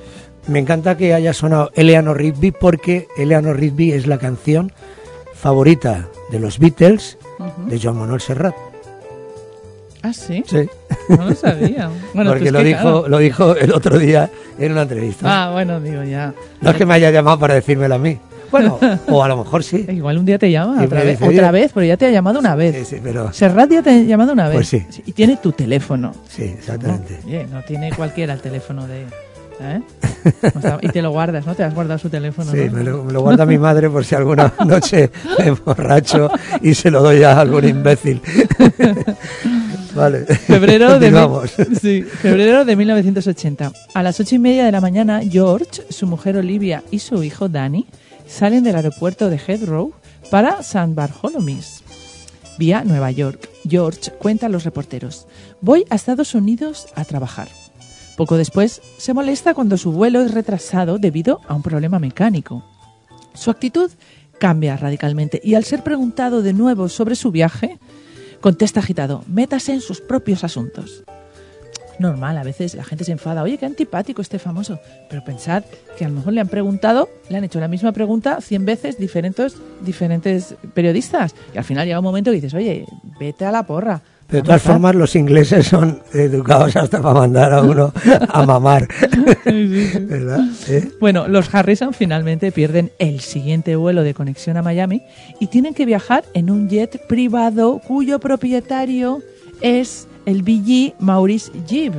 me 0.47 0.59
encanta 0.59 0.97
que 0.97 1.15
haya 1.15 1.33
sonado 1.33 1.71
Eleanor 1.75 2.19
Rigby 2.19 2.53
porque 2.53 3.09
Eleanor 3.17 3.59
Rigby 3.59 3.93
es 3.93 4.07
la 4.07 4.19
canción 4.19 4.73
favorita 5.35 6.09
de 6.31 6.39
los 6.39 6.59
Beatles 6.59 7.19
de 7.67 7.81
Joan 7.81 7.97
Manuel 7.97 8.21
Serrat. 8.21 8.55
Ah, 10.05 10.13
sí, 10.13 10.45
Sí, 10.47 10.69
no 11.09 11.25
lo 11.31 11.35
sabía. 11.35 11.89
Bueno, 12.15 12.31
porque 12.33 12.45
pues 12.45 12.53
lo 12.53 12.63
dijo, 12.63 12.81
claro. 12.83 13.09
lo 13.09 13.19
dijo 13.19 13.57
el 13.57 13.73
otro 13.73 13.99
día 13.99 14.31
en 14.59 14.73
una 14.73 14.83
entrevista. 14.83 15.27
Ah, 15.47 15.51
bueno, 15.53 15.81
digo 15.81 16.03
ya. 16.05 16.35
No 16.61 16.71
es 16.71 16.77
que 16.77 16.85
me 16.87 16.95
haya 16.95 17.11
llamado 17.11 17.39
para 17.39 17.55
decírmelo 17.55 17.95
a 17.95 17.99
mí. 17.99 18.19
Bueno, 18.51 18.79
o 19.09 19.25
a 19.25 19.29
lo 19.29 19.39
mejor 19.39 19.65
sí. 19.65 19.87
Igual 19.89 20.19
un 20.19 20.27
día 20.27 20.39
te 20.39 20.51
llama 20.51 20.83
otra 20.85 21.03
vez, 21.03 21.19
dice, 21.19 21.31
otra 21.33 21.51
vez, 21.51 21.71
pero 21.75 21.87
ya 21.87 21.97
te 21.97 22.07
ha 22.07 22.11
llamado 22.11 22.39
una 22.39 22.55
vez. 22.55 22.77
Sí, 22.87 22.97
sí, 22.97 23.01
pero 23.03 23.33
Serrat 23.33 23.71
ya 23.71 23.83
te 23.83 23.91
ha 23.91 24.03
llamado 24.03 24.33
una 24.35 24.45
vez. 24.49 24.57
Pues 24.57 24.69
sí. 24.69 24.87
Y 25.07 25.13
tiene 25.13 25.39
tu 25.39 25.53
teléfono. 25.53 26.13
sí, 26.29 26.45
exactamente. 26.45 27.19
No, 27.23 27.29
oye, 27.29 27.47
no 27.51 27.63
tiene 27.63 27.91
cualquiera 27.93 28.35
el 28.35 28.41
teléfono 28.41 28.87
de... 28.87 29.07
¿eh? 29.61 29.81
Y 30.83 30.89
te 30.89 31.03
lo 31.03 31.11
guardas, 31.11 31.47
¿no? 31.47 31.55
Te 31.55 31.65
has 31.65 31.75
guardado 31.75 31.99
su 31.99 32.09
teléfono, 32.11 32.51
Sí, 32.53 32.67
¿no? 32.67 32.73
me 32.79 32.85
lo, 32.85 33.05
me 33.05 33.13
lo 33.13 33.23
guarda 33.23 33.45
mi 33.45 33.59
madre 33.59 33.91
por 33.91 34.05
si 34.05 34.15
alguna 34.15 34.53
noche 34.67 35.11
me 35.39 35.51
borracho 35.51 36.31
y 36.63 36.75
se 36.75 36.91
lo 36.91 37.03
doy 37.03 37.23
a 37.23 37.41
algún 37.41 37.69
imbécil. 37.69 38.21
Vale. 39.95 40.25
Febrero 40.27 40.99
de, 40.99 41.11
mil- 41.11 41.77
sí, 41.81 42.03
febrero 42.03 42.65
de 42.65 42.77
1980. 42.77 43.73
A 43.95 44.03
las 44.03 44.21
ocho 44.21 44.35
y 44.35 44.39
media 44.39 44.65
de 44.65 44.73
la 44.73 44.81
mañana, 44.81 45.21
George, 45.29 45.83
su 45.91 46.07
mujer 46.07 46.37
Olivia 46.37 46.83
y 46.91 46.99
su 46.99 47.23
hijo 47.23 47.49
Danny 47.49 47.87
salen 48.27 48.65
del 48.65 48.77
aeropuerto 48.77 49.31
de 49.31 49.39
Heathrow 49.39 49.93
para 50.31 50.63
San 50.63 50.95
Bartholomew, 50.95 51.61
vía 52.59 52.83
Nueva 52.85 53.11
York. 53.11 53.49
George 53.69 54.11
cuenta 54.19 54.47
a 54.47 54.49
los 54.49 54.65
reporteros, 54.65 55.27
voy 55.61 55.85
a 55.91 55.95
Estados 55.95 56.35
Unidos 56.35 56.87
a 56.95 57.05
trabajar. 57.05 57.49
Poco 58.17 58.37
después, 58.37 58.81
se 58.97 59.13
molesta 59.13 59.55
cuando 59.55 59.77
su 59.77 59.91
vuelo 59.93 60.21
es 60.21 60.33
retrasado 60.33 60.99
debido 60.99 61.41
a 61.49 61.55
un 61.55 61.63
problema 61.63 61.99
mecánico. 61.99 62.65
Su 63.35 63.51
actitud 63.51 63.91
cambia 64.39 64.77
radicalmente 64.77 65.41
y 65.43 65.55
al 65.55 65.65
ser 65.65 65.83
preguntado 65.83 66.41
de 66.43 66.53
nuevo 66.53 66.89
sobre 66.89 67.17
su 67.17 67.31
viaje, 67.33 67.79
contesta 68.45 68.81
agitado, 68.81 69.25
métase 69.27 69.73
en 69.73 69.81
sus 69.81 70.03
propios 70.03 70.45
asuntos. 70.45 71.03
Normal, 71.99 72.37
a 72.37 72.43
veces 72.43 72.75
la 72.75 72.85
gente 72.85 73.03
se 73.03 73.13
enfada, 73.13 73.43
oye, 73.43 73.57
qué 73.57 73.65
antipático 73.65 74.21
este 74.21 74.39
famoso. 74.39 74.79
Pero 75.09 75.25
pensad 75.25 75.65
que 75.97 76.05
a 76.05 76.09
lo 76.09 76.17
mejor 76.17 76.35
le 76.35 76.43
han 76.43 76.49
preguntado, 76.49 77.09
le 77.31 77.39
han 77.39 77.45
hecho 77.45 77.59
la 77.59 77.69
misma 77.69 77.93
pregunta 77.93 78.43
100 78.43 78.67
veces 78.67 78.99
diferentes, 78.99 79.57
diferentes 79.81 80.57
periodistas. 80.75 81.35
Y 81.55 81.57
al 81.57 81.65
final 81.65 81.87
llega 81.87 82.01
un 82.01 82.05
momento 82.05 82.33
que 82.33 82.35
dices, 82.35 82.53
oye, 82.53 82.85
vete 83.19 83.47
a 83.47 83.51
la 83.51 83.63
porra. 83.63 84.03
De 84.29 84.43
todas 84.43 84.63
formas, 84.63 84.95
los 84.95 85.15
ingleses 85.17 85.67
son 85.67 86.01
educados 86.13 86.75
hasta 86.77 87.01
para 87.01 87.15
mandar 87.21 87.53
a 87.53 87.63
uno 87.63 87.93
a 88.29 88.45
mamar. 88.45 88.89
¿Verdad? 89.45 90.41
¿Eh? 90.69 90.91
Bueno, 91.01 91.29
los 91.29 91.55
Harrison 91.55 91.93
finalmente 91.93 92.51
pierden 92.51 92.91
el 92.99 93.21
siguiente 93.21 93.77
vuelo 93.77 94.03
de 94.03 94.15
conexión 94.15 94.57
a 94.57 94.63
Miami 94.63 95.03
y 95.41 95.49
tienen 95.49 95.75
que 95.75 95.87
viajar 95.87 96.25
en 96.35 96.51
un 96.51 96.69
jet 96.69 97.07
privado 97.07 97.81
cuyo 97.87 98.19
propietario 98.19 99.21
es 99.61 100.09
el 100.27 100.43
BG 100.43 100.95
Maurice 100.99 101.53
Gibb. 101.67 101.95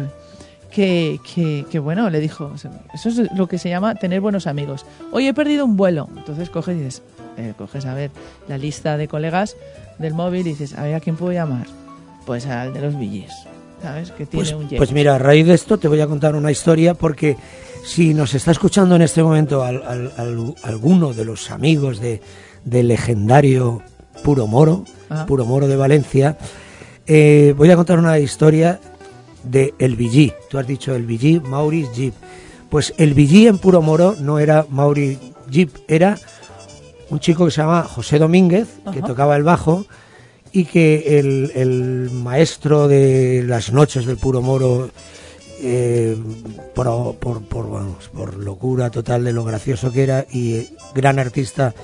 Que, 0.72 1.22
que, 1.34 1.66
que, 1.72 1.80
bueno, 1.80 2.10
le 2.10 2.20
dijo, 2.20 2.52
eso 2.94 3.08
es 3.08 3.32
lo 3.34 3.48
que 3.48 3.58
se 3.58 3.70
llama 3.70 3.96
tener 3.96 4.20
buenos 4.20 4.46
amigos. 4.46 4.86
Oye, 5.14 5.30
he 5.30 5.34
perdido 5.34 5.64
un 5.64 5.78
vuelo. 5.78 6.10
Entonces 6.18 6.50
coges 6.50 6.76
y 6.76 6.80
dices, 6.82 7.02
eh, 7.38 7.54
coges 7.58 7.86
a 7.86 7.94
ver 7.94 8.12
la 8.50 8.58
lista 8.58 8.98
de 8.98 9.08
colegas 9.08 9.56
del 10.00 10.14
móvil 10.14 10.42
y 10.42 10.50
dices, 10.50 10.78
a 10.78 10.84
ver, 10.84 10.96
¿a 10.96 11.00
quién 11.00 11.16
puedo 11.16 11.32
llamar? 11.32 11.68
Pues 12.26 12.46
al 12.48 12.74
de 12.74 12.82
los 12.82 12.96
BGs, 12.96 13.34
¿sabes? 13.82 14.12
Que 14.12 14.26
tiene 14.26 14.46
Pues, 14.50 14.54
un 14.54 14.68
pues 14.78 14.92
mira, 14.92 15.16
a 15.16 15.20
raíz 15.20 15.46
de 15.46 15.54
esto 15.54 15.78
te 15.78 15.88
voy 15.88 16.02
a 16.02 16.08
contar 16.08 16.36
una 16.36 16.52
historia 16.52 16.94
porque 16.94 17.38
si 17.86 18.14
nos 18.14 18.34
está 18.34 18.52
escuchando 18.52 18.96
en 18.96 19.04
este 19.04 19.22
momento 19.22 19.64
al- 19.64 19.84
al- 19.84 20.12
al- 20.18 20.56
alguno 20.64 21.14
de 21.14 21.26
los 21.26 21.52
amigos 21.52 22.00
de, 22.00 22.22
del 22.64 22.88
legendario 22.88 23.82
Puro 24.24 24.48
Moro. 24.48 24.86
Puro 25.28 25.46
Moro 25.46 25.68
de 25.68 25.76
Valencia, 25.76 26.36
eh, 27.06 27.54
voy 27.56 27.70
a 27.70 27.76
contar 27.76 28.00
una 28.00 28.18
historia 28.18 28.80
de 29.44 29.76
el 29.78 29.96
Villí. 29.96 30.34
Tú 30.50 30.58
has 30.58 30.66
dicho 30.66 30.96
el 30.96 31.06
Villí, 31.06 31.40
Maurice 31.40 31.92
Jeep. 31.94 32.14
Pues 32.72 32.94
el 32.98 33.14
Villí 33.14 33.46
en 33.46 33.60
Puro 33.60 33.84
Moro 33.84 34.16
no 34.20 34.40
era 34.40 34.66
Maurice 34.70 35.20
Jeep, 35.48 35.70
era 35.88 36.18
un 37.12 37.20
chico 37.20 37.46
que 37.46 37.52
se 37.52 37.62
llama 37.62 37.84
José 37.84 38.18
Domínguez, 38.18 38.68
que 38.92 39.04
tocaba 39.04 39.36
el 39.36 39.44
bajo, 39.44 39.86
y 40.56 40.64
que 40.64 41.20
el, 41.20 41.52
el 41.54 42.10
maestro 42.12 42.88
de 42.88 43.44
las 43.46 43.74
noches 43.74 44.06
del 44.06 44.16
Puro 44.16 44.42
Moro, 44.42 44.90
eh, 45.62 46.16
por, 46.74 47.16
por, 47.16 47.42
por, 47.44 47.70
vamos, 47.70 48.08
por 48.08 48.38
locura 48.38 48.90
total 48.90 49.26
de 49.26 49.34
lo 49.34 49.44
gracioso 49.44 49.92
que 49.92 50.04
era, 50.04 50.26
y 50.32 50.54
eh, 50.54 50.70
gran 50.94 51.20
artista 51.20 51.76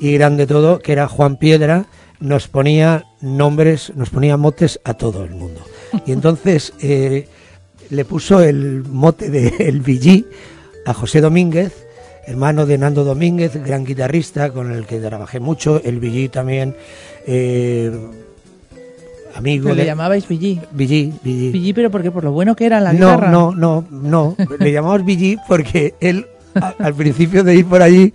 y 0.00 0.14
grande 0.14 0.48
todo, 0.48 0.80
que 0.80 0.90
era 0.90 1.06
Juan 1.06 1.36
Piedra, 1.36 1.86
nos 2.18 2.48
ponía 2.48 3.04
nombres, 3.20 3.92
nos 3.94 4.10
ponía 4.10 4.36
motes 4.36 4.80
a 4.82 4.94
todo 4.94 5.22
el 5.22 5.30
mundo. 5.30 5.60
Y 6.04 6.10
entonces 6.10 6.72
eh, 6.80 7.28
le 7.88 8.04
puso 8.04 8.42
el 8.42 8.82
mote 8.82 9.30
de 9.30 9.54
El 9.60 9.80
Villí 9.80 10.26
a 10.84 10.92
José 10.92 11.20
Domínguez, 11.20 11.86
hermano 12.28 12.66
de 12.66 12.76
Nando 12.78 13.04
Domínguez, 13.04 13.52
gran 13.64 13.84
guitarrista 13.84 14.50
con 14.50 14.70
el 14.72 14.84
que 14.86 14.98
trabajé 15.00 15.40
mucho, 15.40 15.80
el 15.82 15.98
Villí 15.98 16.28
también, 16.28 16.76
eh, 17.26 17.90
amigo 19.34 19.70
le 19.70 19.76
de... 19.76 19.84
llamabais 19.86 20.26
BG. 20.28 20.60
Villí, 20.72 21.12
Villí. 21.22 21.50
BG, 21.50 21.74
pero 21.74 21.90
¿por 21.90 22.02
qué? 22.02 22.10
¿Por 22.10 22.24
lo 22.24 22.32
bueno 22.32 22.54
que 22.54 22.66
era 22.66 22.80
la 22.80 22.92
No, 22.92 22.98
guitarra? 23.12 23.30
no, 23.30 23.52
no, 23.54 23.84
no. 23.90 24.36
Le 24.58 24.72
llamamos 24.72 25.04
Villí 25.04 25.36
porque 25.48 25.94
él, 26.00 26.26
a- 26.54 26.74
al 26.78 26.94
principio 26.94 27.42
de 27.44 27.54
ir 27.56 27.66
por 27.66 27.80
allí, 27.82 28.12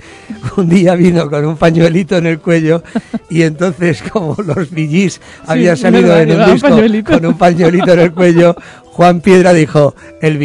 un 0.58 0.70
día 0.70 0.96
vino 0.96 1.30
con 1.30 1.46
un 1.46 1.58
pañuelito 1.58 2.18
en 2.18 2.28
el 2.28 2.40
cuello 2.40 2.84
y 3.30 3.42
entonces, 3.44 4.04
como 4.12 4.36
los 4.46 4.70
Villís 4.70 5.22
habían 5.48 5.78
salido 5.78 6.16
en 6.18 6.22
un 6.24 6.28
llevaban 6.30 6.54
disco 6.54 6.70
pañuelito. 6.70 7.12
con 7.14 7.26
un 7.26 7.38
pañuelito 7.38 7.94
en 7.94 8.00
el 8.00 8.14
cuello, 8.14 8.56
Juan 8.84 9.22
Piedra 9.22 9.54
dijo, 9.54 9.96
el 10.22 10.38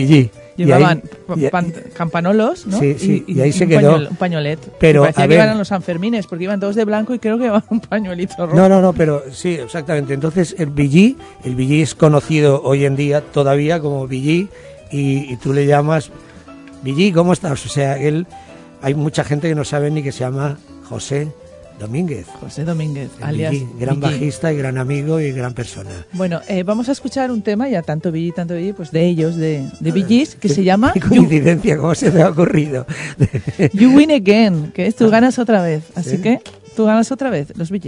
Villí. 0.64 0.70
Y 0.70 0.72
ahí- 0.72 0.78
Llevaban 0.78 1.02
pa- 1.26 1.34
y- 1.38 1.48
pan- 1.50 1.74
campanolos, 1.94 2.66
¿no? 2.66 2.78
Sí, 2.78 2.96
sí, 2.98 3.24
y 3.26 3.40
ahí 3.40 3.52
se 3.52 3.64
un 3.64 3.70
quedó. 3.70 3.96
un 4.10 4.16
pañuelet. 4.16 4.58
Pero, 4.78 5.00
Y 5.00 5.04
parecía 5.04 5.24
a 5.24 5.26
que 5.26 5.28
ver- 5.28 5.38
iban 5.44 5.48
a 5.50 5.54
los 5.58 5.68
Sanfermines, 5.68 6.26
porque 6.26 6.44
iban 6.44 6.60
todos 6.60 6.74
de 6.74 6.84
blanco 6.84 7.14
y 7.14 7.18
creo 7.18 7.36
que 7.38 7.44
llevaban 7.44 7.64
un 7.70 7.80
pañuelito 7.80 8.46
rojo. 8.46 8.56
No, 8.56 8.68
no, 8.68 8.80
no, 8.80 8.92
pero 8.92 9.22
sí, 9.32 9.54
exactamente. 9.54 10.14
Entonces 10.14 10.54
el 10.58 10.70
Villí, 10.70 11.16
el 11.44 11.54
Villí 11.54 11.82
es 11.82 11.94
conocido 11.94 12.62
hoy 12.62 12.84
en 12.84 12.96
día 12.96 13.20
todavía 13.20 13.80
como 13.80 14.06
Villí 14.06 14.48
y, 14.90 15.32
y 15.32 15.36
tú 15.36 15.52
le 15.52 15.66
llamas 15.66 16.10
Villí, 16.82 17.12
¿cómo 17.12 17.32
estás? 17.32 17.64
O 17.66 17.68
sea, 17.68 17.96
él, 17.98 18.26
hay 18.82 18.94
mucha 18.94 19.24
gente 19.24 19.48
que 19.48 19.54
no 19.54 19.64
sabe 19.64 19.90
ni 19.90 20.02
que 20.02 20.12
se 20.12 20.20
llama 20.20 20.58
José 20.88 21.28
Domínguez. 21.78 22.26
José 22.40 22.64
Domínguez, 22.64 23.10
el 23.18 23.24
alias 23.24 23.52
Villí, 23.52 23.68
gran 23.78 24.00
bajista 24.00 24.52
y 24.52 24.56
gran 24.56 24.78
amigo 24.78 25.20
y 25.20 25.32
gran 25.32 25.54
persona. 25.54 25.90
Bueno, 26.12 26.40
eh, 26.48 26.62
vamos 26.62 26.88
a 26.88 26.92
escuchar 26.92 27.30
un 27.30 27.42
tema, 27.42 27.68
ya 27.68 27.82
tanto 27.82 28.10
Billy, 28.12 28.32
tanto 28.32 28.54
Billy, 28.54 28.72
pues 28.72 28.90
de 28.90 29.06
ellos, 29.06 29.36
de, 29.36 29.64
de 29.80 29.92
Gees, 30.04 30.34
que 30.34 30.48
Qué- 30.48 30.54
se 30.54 30.64
llama 30.64 30.92
Qué 30.92 31.00
you, 31.00 31.08
coincidencia, 31.08 31.76
¿cómo 31.76 31.94
se 31.94 32.10
me 32.10 32.22
ha 32.22 32.28
ocurrido? 32.30 32.86
You 33.72 33.94
Win 33.96 34.10
Again, 34.10 34.72
que 34.72 34.86
es 34.86 34.96
tú 34.96 35.08
ganas 35.10 35.38
otra 35.38 35.62
vez. 35.62 35.84
Así 35.94 36.16
¿Sí? 36.16 36.22
que 36.22 36.40
tú 36.76 36.84
ganas 36.84 37.10
otra 37.12 37.30
vez, 37.30 37.56
los 37.56 37.70
Bee 37.70 37.80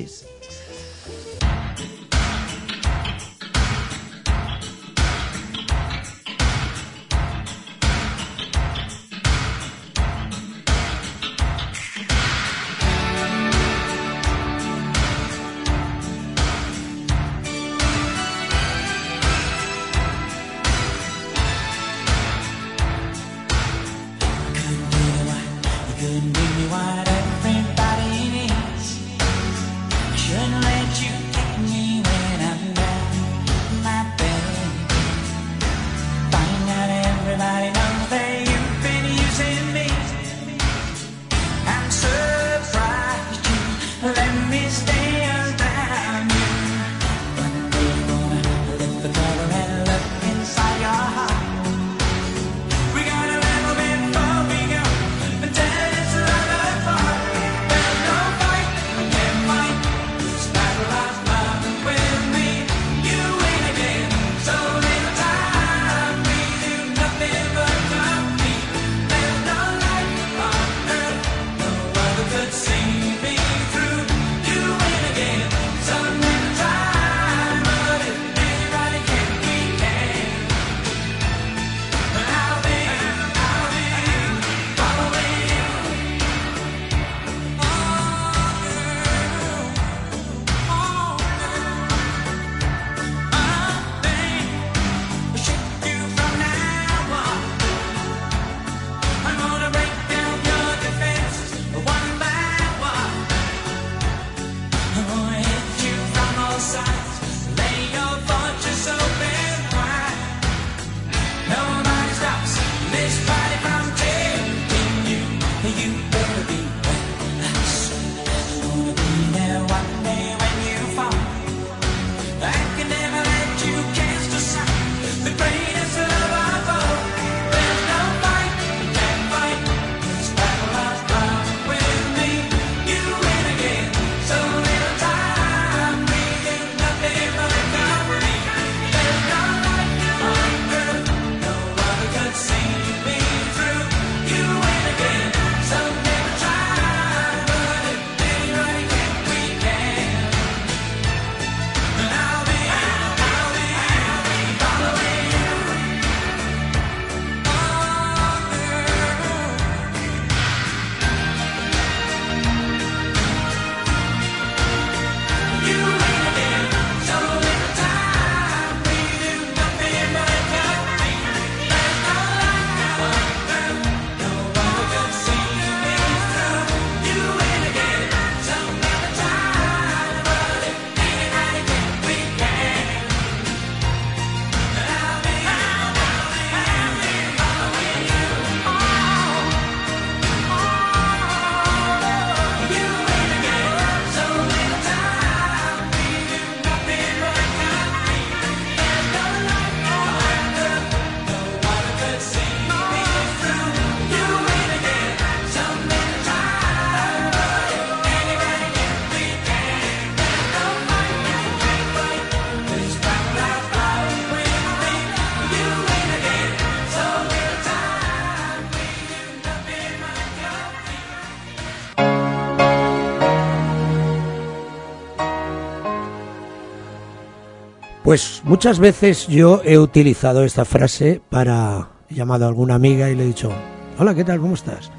Pues 228.11 228.43
muchas 228.45 228.81
veces 228.81 229.29
yo 229.29 229.63
he 229.65 229.79
utilizado 229.79 230.43
esta 230.43 230.65
frase 230.65 231.23
para 231.31 231.91
he 232.09 232.17
llamado 232.17 232.45
a 232.45 232.49
alguna 232.49 232.75
amiga 232.75 233.09
y 233.09 233.15
le 233.15 233.23
he 233.23 233.27
dicho, 233.27 233.53
hola, 234.01 234.17
¿qué 234.17 234.25
tal? 234.25 234.41
¿Cómo 234.41 234.55
estás? 234.55 234.91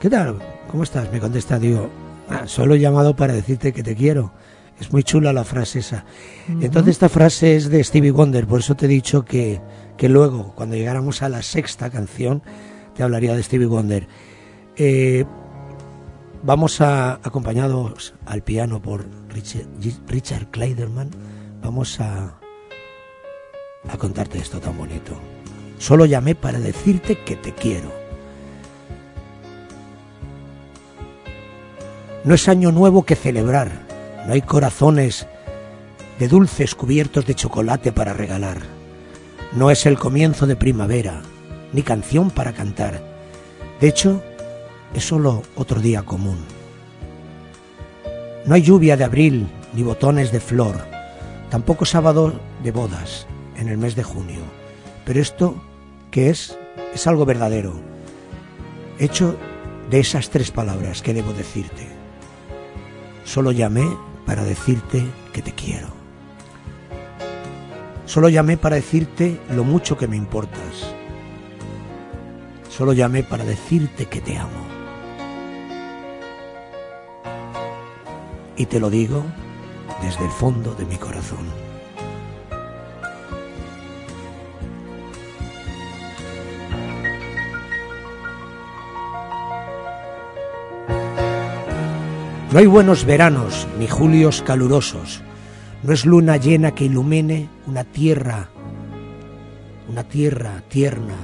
¿Qué 0.00 0.08
tal? 0.08 0.38
¿Cómo 0.70 0.82
estás? 0.82 1.12
Me 1.12 1.20
contesta, 1.20 1.58
digo, 1.58 1.90
"Ah, 2.30 2.44
solo 2.46 2.74
he 2.74 2.80
llamado 2.80 3.14
para 3.14 3.34
decirte 3.34 3.74
que 3.74 3.82
te 3.82 3.94
quiero. 3.94 4.32
Es 4.80 4.90
muy 4.90 5.02
chula 5.02 5.34
la 5.34 5.44
frase 5.44 5.80
esa. 5.80 6.06
Entonces 6.48 6.92
esta 6.92 7.10
frase 7.10 7.56
es 7.56 7.68
de 7.68 7.84
Stevie 7.84 8.10
Wonder, 8.10 8.46
por 8.46 8.60
eso 8.60 8.74
te 8.74 8.86
he 8.86 8.88
dicho 8.88 9.22
que, 9.22 9.60
que 9.98 10.08
luego, 10.08 10.54
cuando 10.54 10.76
llegáramos 10.76 11.20
a 11.20 11.28
la 11.28 11.42
sexta 11.42 11.90
canción, 11.90 12.42
te 12.94 13.02
hablaría 13.02 13.36
de 13.36 13.42
Stevie 13.42 13.66
Wonder. 13.66 14.08
Eh, 14.76 15.26
vamos 16.42 16.80
a, 16.80 17.16
acompañados 17.16 18.14
al 18.24 18.42
piano 18.42 18.80
por 18.80 19.04
Richard, 19.28 19.66
Richard 20.08 20.46
Kleiderman, 20.50 21.10
vamos 21.60 22.00
a, 22.00 22.35
a 23.88 23.96
contarte 23.96 24.38
esto 24.38 24.60
tan 24.60 24.76
bonito. 24.76 25.12
Solo 25.78 26.06
llamé 26.06 26.34
para 26.34 26.58
decirte 26.58 27.18
que 27.22 27.36
te 27.36 27.52
quiero. 27.52 27.92
No 32.24 32.34
es 32.34 32.48
año 32.48 32.72
nuevo 32.72 33.04
que 33.04 33.14
celebrar, 33.14 33.70
no 34.26 34.32
hay 34.32 34.42
corazones 34.42 35.26
de 36.18 36.28
dulces 36.28 36.74
cubiertos 36.74 37.26
de 37.26 37.34
chocolate 37.34 37.92
para 37.92 38.14
regalar. 38.14 38.62
No 39.52 39.70
es 39.70 39.86
el 39.86 39.98
comienzo 39.98 40.46
de 40.46 40.56
primavera, 40.56 41.22
ni 41.72 41.82
canción 41.82 42.30
para 42.30 42.52
cantar. 42.52 43.00
De 43.80 43.88
hecho, 43.88 44.22
es 44.94 45.06
solo 45.06 45.42
otro 45.54 45.80
día 45.80 46.02
común. 46.02 46.38
No 48.44 48.54
hay 48.54 48.62
lluvia 48.62 48.96
de 48.96 49.04
abril 49.04 49.46
ni 49.74 49.82
botones 49.82 50.32
de 50.32 50.40
flor, 50.40 50.84
tampoco 51.50 51.84
sábado 51.84 52.40
de 52.64 52.72
bodas 52.72 53.26
en 53.56 53.68
el 53.68 53.78
mes 53.78 53.96
de 53.96 54.02
junio. 54.02 54.40
Pero 55.04 55.20
esto, 55.20 55.56
¿qué 56.10 56.30
es? 56.30 56.56
Es 56.94 57.06
algo 57.06 57.24
verdadero, 57.24 57.74
hecho 58.98 59.36
de 59.90 60.00
esas 60.00 60.30
tres 60.30 60.50
palabras 60.50 61.02
que 61.02 61.14
debo 61.14 61.32
decirte. 61.32 61.88
Solo 63.24 63.52
llamé 63.52 63.86
para 64.24 64.44
decirte 64.44 65.04
que 65.32 65.42
te 65.42 65.52
quiero. 65.52 65.88
Solo 68.06 68.28
llamé 68.28 68.56
para 68.56 68.76
decirte 68.76 69.40
lo 69.50 69.64
mucho 69.64 69.96
que 69.96 70.08
me 70.08 70.16
importas. 70.16 70.94
Solo 72.70 72.92
llamé 72.92 73.22
para 73.22 73.44
decirte 73.44 74.06
que 74.06 74.20
te 74.20 74.38
amo. 74.38 74.66
Y 78.56 78.66
te 78.66 78.80
lo 78.80 78.90
digo 78.90 79.24
desde 80.02 80.24
el 80.24 80.30
fondo 80.30 80.74
de 80.74 80.84
mi 80.86 80.96
corazón. 80.96 81.65
No 92.52 92.60
hay 92.60 92.66
buenos 92.66 93.04
veranos 93.04 93.66
ni 93.76 93.88
julios 93.88 94.40
calurosos. 94.40 95.20
No 95.82 95.92
es 95.92 96.06
luna 96.06 96.36
llena 96.36 96.76
que 96.76 96.84
ilumine 96.84 97.48
una 97.66 97.82
tierra, 97.82 98.50
una 99.88 100.04
tierra 100.04 100.62
tierna 100.68 101.16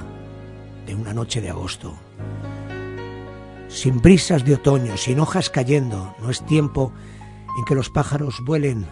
de 0.85 0.95
una 0.95 1.13
noche 1.13 1.39
de 1.39 1.49
agosto. 1.49 1.95
Sin 3.69 4.01
brisas 4.01 4.43
de 4.43 4.55
otoño, 4.55 4.97
sin 4.97 5.21
hojas 5.21 5.49
cayendo, 5.49 6.13
no 6.21 6.29
es 6.29 6.45
tiempo 6.45 6.91
en 7.57 7.63
que 7.63 7.75
los 7.75 7.89
pájaros 7.89 8.35
vuelen 8.43 8.85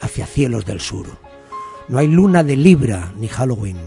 hacia 0.00 0.24
cielos 0.24 0.64
del 0.64 0.80
sur. 0.80 1.06
No 1.88 1.98
hay 1.98 2.08
luna 2.08 2.42
de 2.42 2.56
Libra 2.56 3.12
ni 3.18 3.28
Halloween. 3.28 3.78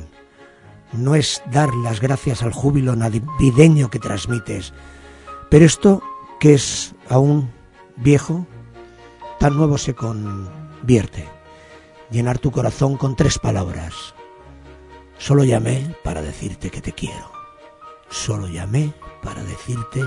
No 0.93 1.15
es 1.15 1.41
dar 1.51 1.73
las 1.73 2.01
gracias 2.01 2.43
al 2.43 2.53
júbilo 2.53 2.95
navideño 2.95 3.89
que 3.89 3.99
transmites. 3.99 4.73
Pero 5.49 5.65
esto, 5.65 6.03
que 6.39 6.53
es 6.53 6.94
aún 7.09 7.51
viejo, 7.95 8.45
tan 9.39 9.55
nuevo 9.57 9.77
se 9.77 9.93
convierte. 9.93 11.27
Llenar 12.11 12.39
tu 12.39 12.51
corazón 12.51 12.97
con 12.97 13.15
tres 13.15 13.39
palabras. 13.39 14.13
Solo 15.17 15.43
llamé 15.43 15.95
para 16.03 16.21
decirte 16.21 16.69
que 16.69 16.81
te 16.81 16.93
quiero. 16.93 17.31
Solo 18.09 18.47
llamé 18.47 18.93
para 19.23 19.43
decirte 19.43 20.03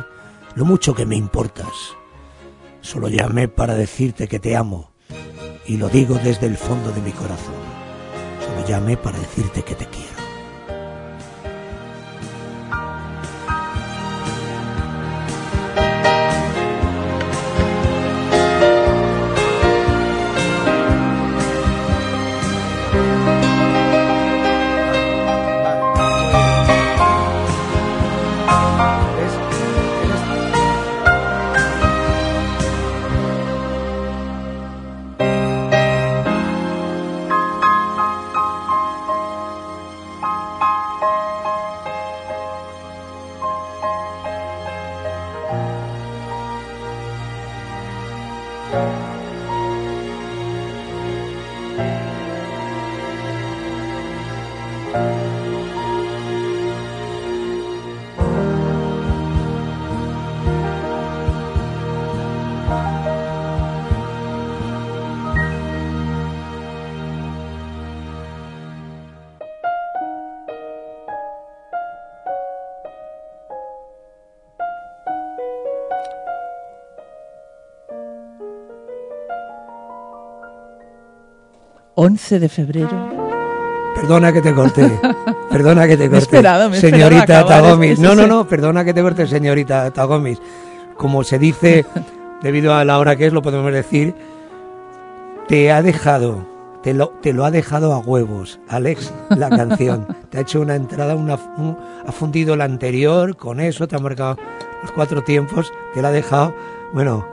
lo 0.55 0.65
mucho 0.65 0.95
que 0.95 1.07
me 1.07 1.17
importas. 1.17 1.97
Solo 2.81 3.09
llamé 3.09 3.49
para 3.49 3.75
decirte 3.75 4.29
que 4.29 4.39
te 4.39 4.57
amo. 4.57 4.91
Y 5.67 5.77
lo 5.77 5.89
digo 5.89 6.15
desde 6.23 6.47
el 6.47 6.57
fondo 6.57 6.93
de 6.93 7.03
mi 7.03 7.13
corazón. 7.13 7.55
Solo 8.45 8.67
llamé 8.67 8.97
para 8.97 9.19
decirte 9.19 9.63
que 9.63 9.75
te 9.75 9.87
quiero. 9.87 10.18
Música 48.71 49.18
...11 81.99 82.39
de 82.39 82.49
febrero... 82.49 83.19
Perdona 83.97 84.33
que 84.33 84.41
te 84.41 84.55
corte, 84.55 84.89
perdona 85.51 85.89
que 85.89 85.97
te 85.97 86.05
corte, 86.09 86.19
esperado, 86.23 86.73
señorita 86.73 87.45
Tagomis. 87.45 87.99
No, 87.99 88.15
no, 88.15 88.29
no, 88.29 88.47
perdona 88.47 88.85
que 88.85 88.95
te 88.95 89.03
corte, 89.03 89.27
señorita 89.27 89.91
Tagomis. 89.91 90.41
Como 90.97 91.25
se 91.25 91.41
dice, 91.41 91.85
debido 92.43 92.73
a 92.75 92.85
la 92.85 93.01
hora 93.01 93.17
que 93.17 93.27
es, 93.27 93.33
lo 93.33 93.43
podemos 93.43 93.73
decir, 93.73 94.15
te 95.49 95.73
ha 95.73 95.83
dejado, 95.83 96.47
te 96.85 96.95
lo, 96.95 97.09
te 97.21 97.33
lo 97.33 97.45
ha 97.45 97.51
dejado 97.51 97.93
a 97.93 97.99
huevos, 97.99 98.61
Alex, 98.69 99.13
la 99.31 99.51
canción. 99.57 100.07
te 100.31 100.39
ha 100.39 100.43
hecho 100.43 100.61
una 100.61 100.77
entrada, 100.77 101.17
una, 101.17 101.35
un- 101.57 101.77
ha 102.07 102.13
fundido 102.13 102.55
la 102.55 102.65
anterior, 102.65 103.37
con 103.37 103.59
eso 103.59 103.89
te 103.89 103.97
ha 103.97 103.99
marcado 103.99 104.37
los 104.83 104.93
cuatro 104.93 105.23
tiempos, 105.25 105.73
te 105.95 106.03
la 106.03 106.09
ha 106.09 106.13
dejado, 106.13 106.55
bueno, 106.93 107.27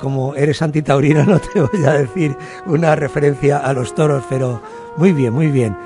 como 0.00 0.34
eres 0.34 0.60
antitaurina 0.62 1.24
no 1.26 1.38
te 1.38 1.60
voy 1.60 1.84
a 1.84 1.92
decir 1.92 2.36
una 2.66 2.96
referencia 2.96 3.58
a 3.58 3.72
los 3.72 3.94
toros, 3.94 4.24
pero 4.28 4.60
muy 4.96 5.12
bien, 5.12 5.32
muy 5.32 5.48
bien. 5.48 5.76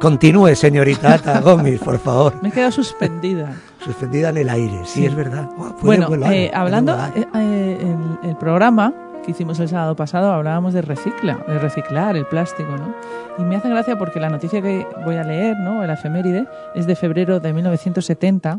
Continúe, 0.00 0.54
señorita 0.54 1.14
Ata 1.14 1.40
Gómez, 1.42 1.80
por 1.80 1.98
favor. 1.98 2.34
Me 2.42 2.48
he 2.48 2.52
quedado 2.52 2.72
suspendida. 2.72 3.52
Suspendida 3.84 4.30
en 4.30 4.36
el 4.38 4.48
aire, 4.48 4.80
sí, 4.84 5.00
Sí. 5.00 5.06
es 5.06 5.14
verdad. 5.14 5.48
Bueno, 5.82 6.08
volar, 6.08 6.32
eh, 6.32 6.50
hablando, 6.52 6.94
eh, 7.14 7.26
eh, 7.34 7.78
el, 8.22 8.30
el 8.30 8.36
programa 8.36 8.92
que 9.24 9.30
hicimos 9.30 9.58
el 9.60 9.68
sábado 9.68 9.96
pasado 9.96 10.30
hablábamos 10.32 10.74
de 10.74 10.82
recicla, 10.82 11.38
de 11.48 11.58
reciclar 11.58 12.14
el 12.16 12.26
plástico, 12.26 12.76
¿no? 12.76 12.94
Y 13.38 13.42
me 13.46 13.56
hace 13.56 13.70
gracia 13.70 13.96
porque 13.96 14.20
la 14.20 14.28
noticia 14.28 14.60
que 14.60 14.86
voy 15.04 15.16
a 15.16 15.22
leer, 15.24 15.56
¿no? 15.58 15.82
El 15.82 15.88
efeméride, 15.90 16.46
es 16.74 16.86
de 16.86 16.94
febrero 16.94 17.40
de 17.40 17.52
1970, 17.54 18.58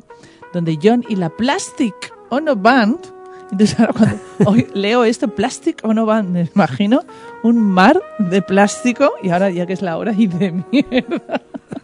donde 0.53 0.79
John 0.81 1.03
y 1.07 1.17
la 1.17 1.29
Plastic 1.29 1.93
Ono 2.29 2.55
Band, 2.55 2.97
entonces 3.51 3.79
ahora 3.79 3.93
cuando 3.93 4.17
hoy 4.45 4.67
leo 4.73 5.03
esto, 5.03 5.27
Plastic 5.27 5.81
Ono 5.83 6.05
Band, 6.05 6.29
me 6.29 6.49
imagino 6.53 7.01
un 7.43 7.61
mar 7.61 8.01
de 8.19 8.41
plástico 8.41 9.13
y 9.21 9.29
ahora 9.29 9.49
ya 9.49 9.65
que 9.65 9.73
es 9.73 9.81
la 9.81 9.97
hora 9.97 10.13
y 10.13 10.27
de 10.27 10.63
mierda. 10.71 11.41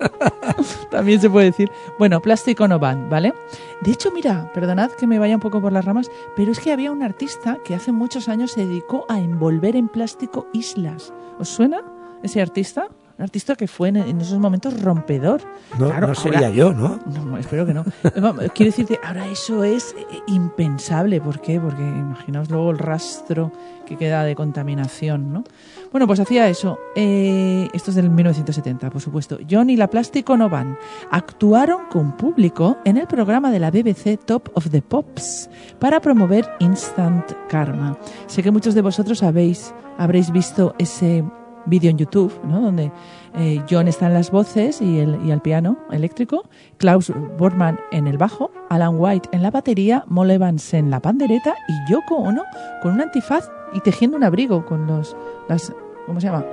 También 0.92 1.22
se 1.22 1.30
puede 1.30 1.48
decir. 1.48 1.70
Bueno, 2.00 2.22
plástico 2.22 2.68
no 2.68 2.80
van, 2.80 3.10
¿vale? 3.10 3.34
De 3.82 3.92
hecho, 3.92 4.12
mira, 4.12 4.52
perdonad 4.54 4.92
que 4.92 5.08
me 5.08 5.20
vaya 5.20 5.36
un 5.36 5.42
poco 5.42 5.62
por 5.62 5.72
las 5.72 5.86
ramas, 5.86 6.10
pero 6.36 6.52
es 6.52 6.60
que 6.60 6.72
había 6.72 6.92
un 6.92 7.04
artista 7.04 7.58
que 7.64 7.76
hace 7.76 7.92
muchos 7.92 8.28
años 8.30 8.52
se 8.52 8.66
dedicó 8.66 9.06
a 9.10 9.20
envolver 9.20 9.76
en 9.76 9.88
plástico 9.88 10.48
islas. 10.54 11.14
¿Os 11.40 11.50
suena? 11.50 11.84
ese 12.24 12.42
artista, 12.42 12.88
un 13.22 13.26
artista 13.26 13.56
que 13.56 13.68
fue 13.68 13.90
en, 13.90 13.98
en 13.98 14.20
esos 14.20 14.40
momentos 14.40 14.82
rompedor. 14.82 15.42
No, 15.78 15.88
Claro, 15.90 16.08
no 16.08 16.16
sería 16.16 16.40
ahora- 16.40 16.50
yo, 16.50 16.74
¿no? 16.74 17.00
No, 17.24 17.38
espero 17.38 17.66
que 17.68 17.74
no. 17.74 17.84
Vamos, 18.20 18.46
Quiero 18.56 18.72
decirte, 18.72 19.00
ahora 19.04 19.28
eso 19.28 19.64
es 19.64 19.94
eh, 19.98 20.06
impensable. 20.28 21.22
¿Por 21.22 21.40
qué? 21.40 21.60
Porque 21.60 21.82
imaginaos 21.84 22.50
luego 22.50 22.72
el 22.72 22.80
rastro 22.80 23.52
que 23.86 23.96
queda 23.98 24.24
de 24.24 24.36
contaminación, 24.36 25.32
¿no? 25.34 25.44
Bueno, 25.92 26.08
pues 26.08 26.20
hacía 26.20 26.48
eso. 26.50 26.80
Eh, 26.96 27.68
esto 27.74 27.92
es 27.92 27.96
del 27.96 28.10
1970, 28.10 28.90
por 28.90 29.02
supuesto. 29.02 29.38
John 29.50 29.70
y 29.70 29.76
la 29.78 29.88
Plástico 29.88 30.36
no 30.38 30.50
van. 30.50 30.78
Actuaron 31.12 31.82
con 31.92 32.14
público 32.18 32.78
en 32.86 32.98
el 32.98 33.06
programa 33.08 33.52
de 33.52 33.60
la 33.60 33.70
BBC 33.70 34.18
Top 34.26 34.50
of 34.56 34.70
the 34.72 34.82
Pops 34.82 35.50
para 35.80 36.00
promover 36.00 36.50
Instant 36.60 37.32
Karma. 37.50 37.98
Sé 38.28 38.42
que 38.42 38.50
muchos 38.52 38.74
de 38.74 38.82
vosotros 38.82 39.22
habéis, 39.22 39.74
habréis 39.98 40.32
visto 40.32 40.74
ese 40.80 41.24
vídeo 41.66 41.90
en 41.92 41.98
YouTube, 41.98 42.32
¿no? 42.44 42.62
donde 42.62 42.92
eh, 43.36 43.62
John 43.70 43.88
está 43.88 44.08
en 44.08 44.14
las 44.14 44.32
voces 44.32 44.82
y 44.82 45.00
el, 45.00 45.18
y 45.26 45.32
el 45.32 45.42
piano 45.42 45.78
eléctrico, 45.92 46.44
Klaus 46.78 47.12
Bormann 47.38 47.80
en 47.92 48.08
el 48.08 48.18
bajo, 48.18 48.52
Alan 48.70 48.96
White 48.98 49.30
en 49.32 49.44
la 49.44 49.52
batería, 49.52 50.04
Moll 50.08 50.32
Evans 50.32 50.74
en 50.74 50.90
la 50.90 51.00
pandereta 51.00 51.54
y 51.68 51.92
Yoko 51.92 52.16
Ono 52.16 52.44
con 52.82 52.94
un 52.94 53.02
antifaz 53.02 53.50
y 53.74 53.80
tejiendo 53.80 54.18
un 54.18 54.24
abrigo 54.24 54.66
con 54.66 54.88
los 54.88 55.16
las 55.48 55.74
¿cómo 56.06 56.20
se 56.20 56.28
llama? 56.28 56.44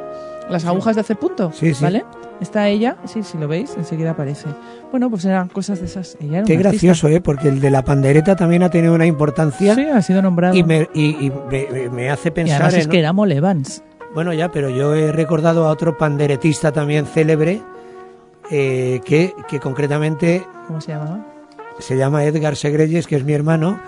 Las 0.51 0.65
agujas 0.65 0.95
de 0.95 1.03
hacer 1.03 1.19
punto, 1.19 1.53
Sí, 1.53 1.75
sí. 1.75 1.85
¿vale? 1.85 2.05
Está 2.41 2.69
ella, 2.69 2.97
sí, 3.05 3.23
si 3.23 3.37
lo 3.37 3.49
veis, 3.49 3.75
enseguida 3.77 4.13
aparece. 4.13 4.47
Bueno, 4.91 5.11
pues 5.11 5.25
eran 5.27 5.49
cosas 5.49 5.81
de 5.81 5.87
esas. 5.87 6.17
Ella 6.21 6.39
era 6.39 6.45
Qué 6.47 6.53
artista. 6.55 6.71
gracioso, 6.71 7.09
¿eh? 7.09 7.21
Porque 7.21 7.49
el 7.49 7.61
de 7.61 7.71
la 7.71 7.83
pandereta 7.85 8.35
también 8.37 8.63
ha 8.63 8.71
tenido 8.71 8.95
una 8.95 9.05
importancia 9.05 9.75
Sí, 9.75 9.83
ha 9.83 10.01
sido 10.01 10.23
nombrado. 10.23 10.55
y, 10.55 10.63
me, 10.63 10.89
y, 10.95 11.27
y 11.27 11.33
me, 11.51 11.91
me 11.91 12.09
hace 12.11 12.29
Y 12.29 12.33
pensar 12.33 12.57
además 12.63 12.75
en... 12.75 12.81
es 12.81 12.89
que 12.89 12.99
era 13.01 13.13
Moll 13.13 13.33
Evans. 13.33 13.83
Bueno, 14.15 14.33
ya, 14.33 14.51
pero 14.51 14.71
yo 14.71 14.95
he 14.95 15.13
recordado 15.13 15.67
a 15.67 15.71
otro 15.71 15.97
panderetista 15.97 16.73
también 16.73 17.07
célebre 17.07 17.63
eh, 18.51 19.01
que, 19.05 19.35
que 19.49 19.61
concretamente 19.61 20.47
¿Cómo 20.67 20.81
se 20.81 20.93
llamaba? 20.93 21.25
se 21.79 21.97
llama 21.97 22.25
Edgar 22.25 22.57
Segreyes, 22.57 23.07
que 23.07 23.17
es 23.17 23.25
mi 23.25 23.35
hermano, 23.35 23.79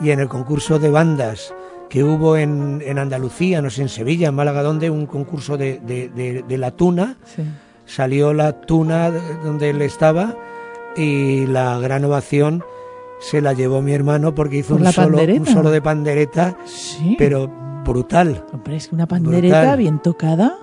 y 0.00 0.10
en 0.10 0.20
el 0.20 0.28
concurso 0.28 0.78
de 0.78 0.90
bandas 0.90 1.52
que 1.88 2.04
hubo 2.04 2.36
en, 2.36 2.82
en 2.86 2.98
Andalucía, 2.98 3.60
no 3.62 3.70
sé, 3.70 3.82
en 3.82 3.88
Sevilla, 3.88 4.28
en 4.28 4.34
Málaga, 4.36 4.62
donde 4.62 4.90
un 4.90 5.06
concurso 5.06 5.56
de, 5.56 5.80
de- 5.80 6.08
de- 6.10 6.44
de 6.46 6.58
la 6.58 6.70
tuna, 6.70 7.16
Sí. 7.34 7.42
salió 7.86 8.32
la 8.32 8.52
tuna 8.60 9.10
de- 9.10 9.20
donde 9.42 9.70
él 9.70 9.82
estaba 9.82 10.36
y 10.96 11.46
la 11.46 11.78
gran 11.80 12.04
ovación 12.04 12.62
se 13.20 13.40
la 13.40 13.52
llevó 13.52 13.80
mi 13.82 13.92
hermano 13.92 14.34
porque 14.34 14.58
hizo 14.58 14.76
¿Por 14.76 14.86
un 14.86 14.92
solo, 14.92 15.18
un 15.22 15.46
solo 15.46 15.70
de 15.70 15.80
pandereta, 15.82 16.56
Sí. 16.64 17.14
pero 17.18 17.48
brutal. 17.84 18.44
Hombre, 18.52 18.76
es 18.76 18.88
que 18.88 18.94
una 18.94 19.06
pandereta 19.06 19.58
Brutal. 19.60 19.78
bien 19.78 19.98
tocada. 20.00 20.56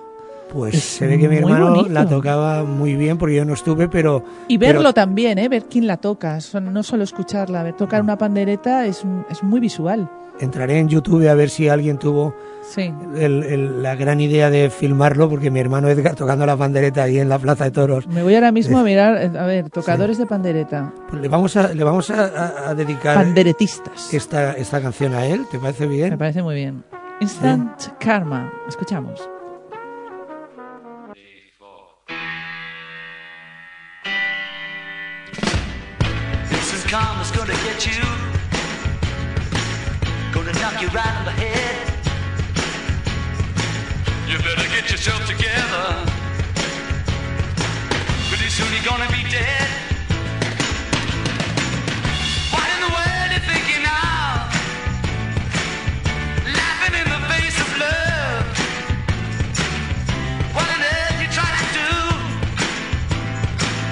Pues 0.52 0.74
Es 0.74 0.82
se 0.84 1.06
ve 1.06 1.18
que 1.18 1.28
mi 1.28 1.36
hermano 1.36 1.70
bonito. 1.74 1.88
la 1.90 2.08
tocaba 2.08 2.64
muy 2.64 2.94
bien 2.94 3.18
porque 3.18 3.34
yo 3.36 3.44
no 3.44 3.52
estuve, 3.52 3.86
pero 3.88 4.24
Y 4.48 4.56
pero- 4.58 4.74
verlo 4.78 4.94
también, 4.94 5.38
¿eh? 5.38 5.46
Ver 5.48 5.64
quién 5.64 5.86
la 5.86 5.98
toca. 5.98 6.38
No 6.62 6.82
solo 6.82 7.04
escucharla. 7.04 7.62
Ver 7.62 7.74
tocar 7.76 8.00
una 8.02 8.16
pandereta 8.16 8.86
es, 8.86 9.04
es 9.30 9.42
muy 9.42 9.60
visual. 9.60 10.08
Entraré 10.40 10.78
en 10.78 10.88
YouTube 10.88 11.28
a 11.28 11.34
ver 11.34 11.50
si 11.50 11.68
alguien 11.68 11.98
tuvo 11.98 12.34
Sí. 12.62 12.92
el- 13.16 13.42
el- 13.44 13.82
la 13.82 13.94
gran 13.96 14.20
idea 14.20 14.50
de 14.50 14.68
filmarlo 14.70 15.28
porque 15.30 15.50
mi 15.50 15.58
hermano 15.60 15.88
Edgar 15.88 16.14
tocando 16.14 16.44
la 16.44 16.56
pandereta 16.56 17.04
ahí 17.04 17.18
en 17.18 17.28
la 17.28 17.38
Plaza 17.38 17.64
de 17.64 17.70
Toros. 17.70 18.06
Me 18.08 18.22
voy 18.22 18.34
ahora 18.34 18.52
mismo 18.52 18.78
a 18.78 18.82
mirar, 18.82 19.16
eh, 19.16 19.38
a 19.38 19.46
ver, 19.46 19.70
tocadores 19.70 20.18
de 20.18 20.26
pandereta. 20.26 20.92
Pues 21.08 21.22
le 21.22 21.28
vamos 21.28 21.56
a, 21.56 21.72
le 21.72 21.82
vamos 21.84 22.10
a, 22.10 22.24
a- 22.24 22.70
a 22.70 22.74
dedicar 22.74 23.14
Panderetistas. 23.16 24.12
esta, 24.12 24.52
esta 24.52 24.80
canción 24.82 25.14
a 25.14 25.24
él, 25.26 25.46
¿te 25.50 25.58
parece 25.58 25.86
Me 25.86 25.94
bien? 25.94 26.18
parece 26.18 26.42
muy 26.42 26.54
bien. 26.56 26.84
Instant 27.20 27.80
Karma. 27.98 28.52
Escuchamos. 28.68 29.28
Instant 36.50 36.86
karma's 36.90 37.30
gonna 37.32 37.54
get 37.64 37.86
you. 37.86 38.27
Gonna 40.48 40.60
knock 40.60 40.80
you 40.80 40.88
right 40.88 41.14
on 41.18 41.26
the 41.26 41.32
head. 41.32 41.76
You 44.26 44.38
better 44.38 44.66
get 44.70 44.90
yourself 44.90 45.26
together. 45.26 46.06
Pretty 48.30 48.48
soon 48.48 48.72
you're 48.72 48.82
gonna 48.82 49.10
be 49.12 49.28
dead. 49.28 49.68
What 52.48 52.64
in 52.64 52.80
the 52.80 52.88
world 52.96 53.28
you 53.34 53.40
thinking 53.44 53.84
of? 53.84 54.48
Laughing 56.56 56.96
in 56.96 57.08
the 57.12 57.20
face 57.28 57.60
of 57.60 57.68
love. 57.84 58.48
What 60.56 60.64
on 60.64 60.80
earth 60.80 61.20
you 61.20 61.28
trying 61.28 61.58
to 61.60 61.68
do? 61.76 61.92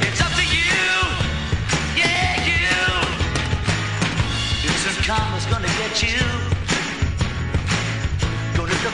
It's 0.08 0.20
up 0.24 0.32
to 0.32 0.44
you. 0.56 0.88
Yeah, 2.00 2.48
you. 2.48 2.80
Instant 4.64 5.04
karma's 5.04 5.44
gonna 5.52 5.68
get 5.76 6.02
you. 6.02 6.35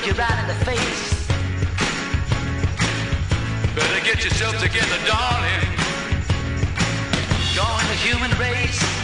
Look 0.03 0.16
you 0.16 0.20
right 0.20 0.40
in 0.40 0.48
the 0.48 0.64
face. 0.64 1.28
Better 3.76 4.05
get 4.05 4.24
yourself 4.24 4.59
together, 4.59 4.98
darling. 5.07 5.68
Join 7.53 7.86
the 7.86 7.94
human 8.03 8.36
race. 8.36 9.01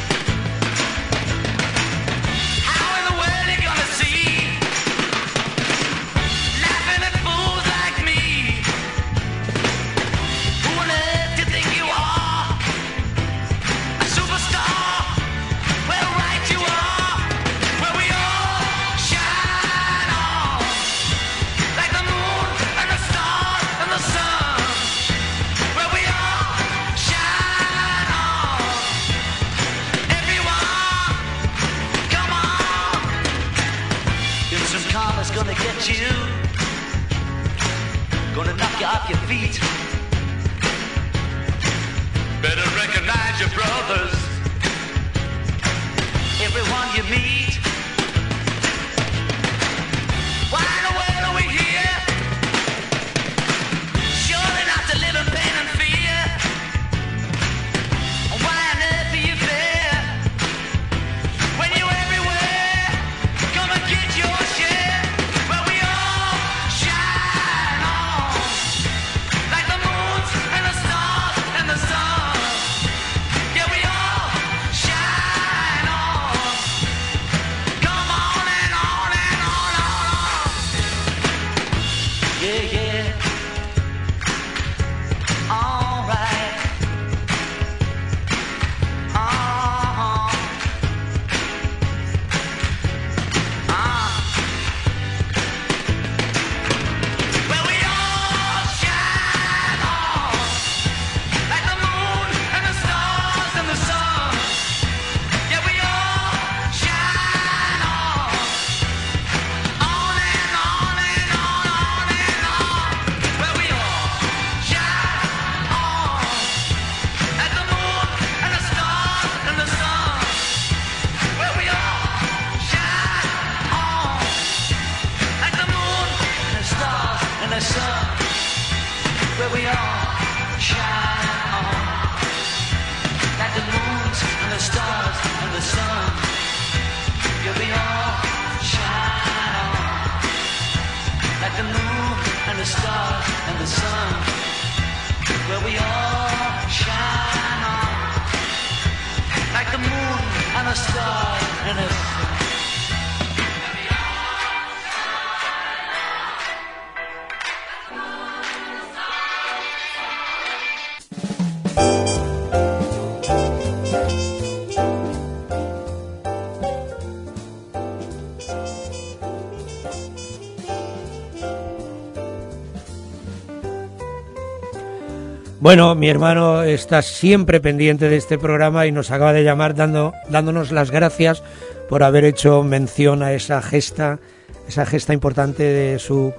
Bueno, 175.61 175.97
mi 175.97 176.09
hermano 176.09 176.63
está 176.63 177.03
siempre 177.03 177.61
pendiente 177.61 178.09
de 178.09 178.17
este 178.17 178.39
programa 178.39 178.87
y 178.87 178.93
nos 178.93 179.11
acaba 179.11 179.33
de 179.33 179.43
llamar 179.43 179.75
dando, 179.75 180.13
dándonos 180.29 180.71
las 180.71 180.93
gracias 180.93 181.43
por 181.89 182.05
haber 182.05 182.25
hecho 182.25 182.63
mención 182.63 183.25
a 183.25 183.33
esa 183.33 183.61
gesta, 183.61 184.21
esa 184.69 184.87
gesta 184.87 185.15
importante 185.15 185.65
de 185.65 185.99
su, 185.99 186.33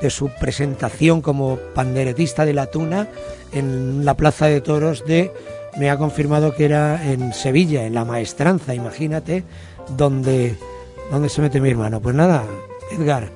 de 0.00 0.08
su 0.08 0.30
presentación 0.40 1.20
como 1.20 1.58
panderetista 1.74 2.46
de 2.46 2.54
la 2.54 2.66
tuna 2.66 3.08
en 3.52 4.06
la 4.06 4.14
Plaza 4.14 4.46
de 4.46 4.62
Toros 4.62 5.04
de, 5.04 5.32
me 5.76 5.90
ha 5.90 5.98
confirmado 5.98 6.54
que 6.54 6.64
era 6.64 7.12
en 7.12 7.34
Sevilla, 7.34 7.84
en 7.84 7.92
la 7.92 8.06
maestranza, 8.06 8.74
imagínate, 8.74 9.44
donde, 9.98 10.56
donde 11.10 11.28
se 11.28 11.42
mete 11.42 11.60
mi 11.60 11.68
hermano. 11.68 12.00
Pues 12.00 12.14
nada, 12.14 12.44
Edgar, 12.90 13.28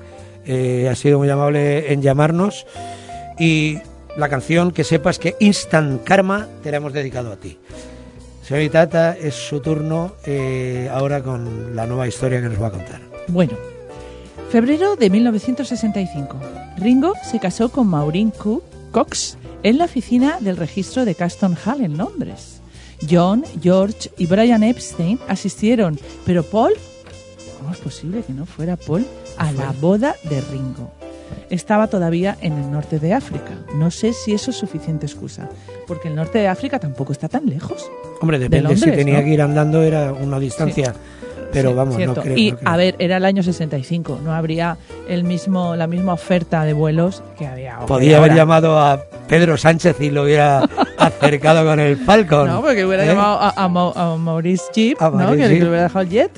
eh, 0.47 0.89
ha 0.91 0.95
sido 0.95 1.19
muy 1.19 1.29
amable 1.29 1.93
en 1.93 2.01
llamarnos 2.01 2.65
y 3.37 3.77
la 4.17 4.29
canción 4.29 4.71
que 4.71 4.83
sepas 4.83 5.19
que 5.19 5.35
Instant 5.39 6.03
Karma 6.03 6.47
te 6.63 6.71
la 6.71 6.77
hemos 6.77 6.93
dedicado 6.93 7.31
a 7.31 7.35
ti. 7.37 7.57
Señorita 8.43 8.87
Tata, 8.87 9.17
es 9.17 9.35
su 9.35 9.59
turno 9.59 10.13
eh, 10.25 10.89
ahora 10.91 11.21
con 11.21 11.75
la 11.75 11.85
nueva 11.85 12.07
historia 12.07 12.41
que 12.41 12.47
nos 12.49 12.61
va 12.61 12.67
a 12.67 12.71
contar. 12.71 13.01
Bueno, 13.27 13.53
febrero 14.49 14.95
de 14.95 15.09
1965. 15.09 16.37
Ringo 16.77 17.13
se 17.29 17.39
casó 17.39 17.69
con 17.69 17.87
Maureen 17.87 18.31
Co- 18.31 18.63
Cox 18.91 19.37
en 19.63 19.77
la 19.77 19.85
oficina 19.85 20.37
del 20.39 20.55
registro 20.57 21.03
de 21.03 21.15
Caston 21.15 21.57
Hall 21.65 21.81
en 21.81 21.97
Londres. 21.97 22.61
John, 23.09 23.43
George 23.61 24.09
y 24.17 24.25
Brian 24.25 24.63
Epstein 24.63 25.19
asistieron, 25.27 25.99
pero 26.25 26.41
Paul, 26.43 26.73
¿cómo 27.59 27.71
es 27.73 27.77
posible 27.79 28.23
que 28.25 28.33
no 28.33 28.45
fuera 28.45 28.75
Paul? 28.77 29.05
A 29.37 29.51
la 29.51 29.71
boda 29.73 30.15
de 30.23 30.41
Ringo. 30.41 30.91
Estaba 31.49 31.87
todavía 31.87 32.37
en 32.41 32.53
el 32.53 32.71
norte 32.71 32.99
de 32.99 33.13
África. 33.13 33.51
No 33.75 33.89
sé 33.91 34.13
si 34.13 34.33
eso 34.33 34.51
es 34.51 34.57
suficiente 34.57 35.05
excusa, 35.05 35.49
porque 35.87 36.07
el 36.09 36.15
norte 36.15 36.39
de 36.39 36.47
África 36.47 36.79
tampoco 36.79 37.13
está 37.13 37.29
tan 37.29 37.45
lejos. 37.45 37.89
Hombre, 38.21 38.37
depende 38.39 38.75
si 38.75 38.81
Londres, 38.81 38.97
tenía 38.97 39.19
¿no? 39.19 39.23
que 39.25 39.29
ir 39.29 39.41
andando, 39.41 39.81
era 39.83 40.11
una 40.13 40.39
distancia. 40.39 40.93
Pero 41.53 41.69
Sí, 41.69 41.75
vamos, 41.75 41.95
cierto. 41.95 42.15
no 42.15 42.21
creo. 42.23 42.37
Y 42.37 42.51
no 42.51 42.57
creo. 42.57 42.69
a 42.69 42.75
ver, 42.77 42.95
era 42.99 43.17
el 43.17 43.23
año 43.25 43.41
65, 43.41 44.19
no 44.21 44.33
habría 44.33 44.77
el 45.07 45.23
mismo 45.23 45.77
la 45.77 45.87
misma 45.87 46.11
oferta 46.13 46.65
de 46.65 46.73
vuelos 46.73 47.23
que 47.37 47.47
había 47.47 47.75
ahora. 47.75 47.85
Podía 47.87 48.17
haber 48.17 48.33
llamado 48.35 48.77
a 48.77 49.01
Pedro 49.29 49.55
Sánchez 49.55 50.01
y 50.01 50.09
lo 50.09 50.23
hubiera 50.23 50.59
acercado 50.97 51.63
con 51.65 51.79
el 51.79 51.95
Falcon. 51.95 52.47
No, 52.49 52.61
porque 52.61 52.83
hubiera 52.85 53.05
¿eh? 53.05 53.07
llamado 53.07 53.39
a, 53.39 53.49
a 53.55 53.63
a 54.13 54.17
Maurice 54.17 54.65
Jeep, 54.73 55.01
A 55.01 55.09
¿no? 55.09 55.17
Maurice 55.17 55.47
Que, 55.47 55.53
Jeep. 55.53 55.63
le 55.63 55.69
hubiera 55.69 55.83
dejado 55.83 56.01
el 56.03 56.09
jet. 56.09 56.31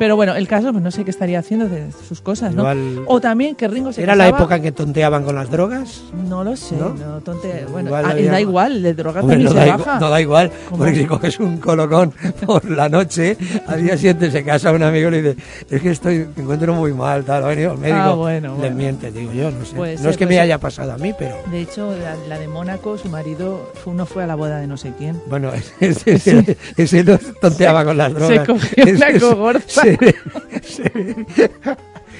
Pero 0.00 0.16
bueno, 0.16 0.34
el 0.34 0.48
caso, 0.48 0.72
pues 0.72 0.82
no 0.82 0.90
sé 0.90 1.04
qué 1.04 1.10
estaría 1.10 1.38
haciendo 1.38 1.68
de 1.68 1.92
sus 2.08 2.22
cosas, 2.22 2.54
¿no? 2.54 2.62
Igual- 2.62 3.02
O 3.06 3.20
también 3.20 3.54
que 3.54 3.68
Ringo 3.68 3.92
se 3.92 4.02
¿Era 4.02 4.16
la 4.16 4.28
época 4.28 4.56
en 4.56 4.62
que 4.62 4.72
tonteaban 4.72 5.24
con 5.24 5.34
las 5.34 5.50
drogas? 5.50 6.00
No 6.26 6.42
lo 6.42 6.56
sé, 6.56 6.74
¿No? 6.76 6.94
no, 6.94 7.20
tonte. 7.20 7.66
Bueno, 7.70 7.88
Igual 7.90 8.04
ah, 8.06 8.10
había- 8.12 8.30
da 8.32 8.40
igual, 8.40 8.82
de 8.82 8.94
droga 8.94 9.20
Hombre, 9.20 9.36
también 9.36 9.54
no 9.54 9.60
se 9.60 9.68
da, 9.68 9.76
baja. 9.76 10.00
no 10.00 10.08
da 10.08 10.18
igual, 10.22 10.50
¿Cómo? 10.70 10.78
porque 10.84 10.94
si 11.00 11.04
coges 11.04 11.38
un 11.38 11.58
colocón 11.58 12.14
por 12.46 12.64
la 12.70 12.88
noche, 12.88 13.36
al 13.66 13.82
día 13.82 13.94
siguiente 13.98 14.30
se 14.30 14.42
casa 14.42 14.72
un 14.72 14.82
amigo 14.82 15.08
y 15.08 15.10
le 15.10 15.22
dice, 15.22 15.36
es 15.68 15.82
que 15.82 15.90
estoy, 15.90 16.26
me 16.34 16.44
encuentro 16.44 16.72
muy 16.72 16.94
mal, 16.94 17.22
tal, 17.24 17.44
ha 17.44 17.48
venido 17.48 17.72
el 17.72 17.78
médico, 17.78 17.98
Ah, 18.00 18.14
bueno, 18.14 18.56
le 18.58 18.70
miente, 18.70 19.12
digo 19.12 19.32
yo, 19.34 19.50
no 19.50 19.66
sé. 19.66 19.76
No 19.76 19.84
ser, 19.84 20.10
es 20.12 20.16
que 20.16 20.24
me 20.24 20.40
haya 20.40 20.56
pasado 20.56 20.92
a 20.92 20.96
mí, 20.96 21.12
pero 21.18 21.34
De 21.50 21.60
hecho, 21.60 21.94
la, 21.94 22.16
la 22.26 22.38
de 22.38 22.48
Mónaco, 22.48 22.96
su 22.96 23.10
marido, 23.10 23.70
fue- 23.84 23.92
uno 23.92 24.06
fue 24.06 24.22
a 24.22 24.26
la 24.26 24.34
boda 24.34 24.60
de 24.60 24.66
no 24.66 24.78
sé 24.78 24.94
quién. 24.96 25.20
bueno, 25.26 25.50
ese, 25.80 26.12
ese, 26.14 26.56
ese 26.78 27.04
no 27.04 27.18
tonteaba 27.38 27.84
con 27.84 27.98
las 27.98 28.14
drogas. 28.14 28.46
cogió 28.46 28.84
una 28.84 29.08
Ese 29.08 29.89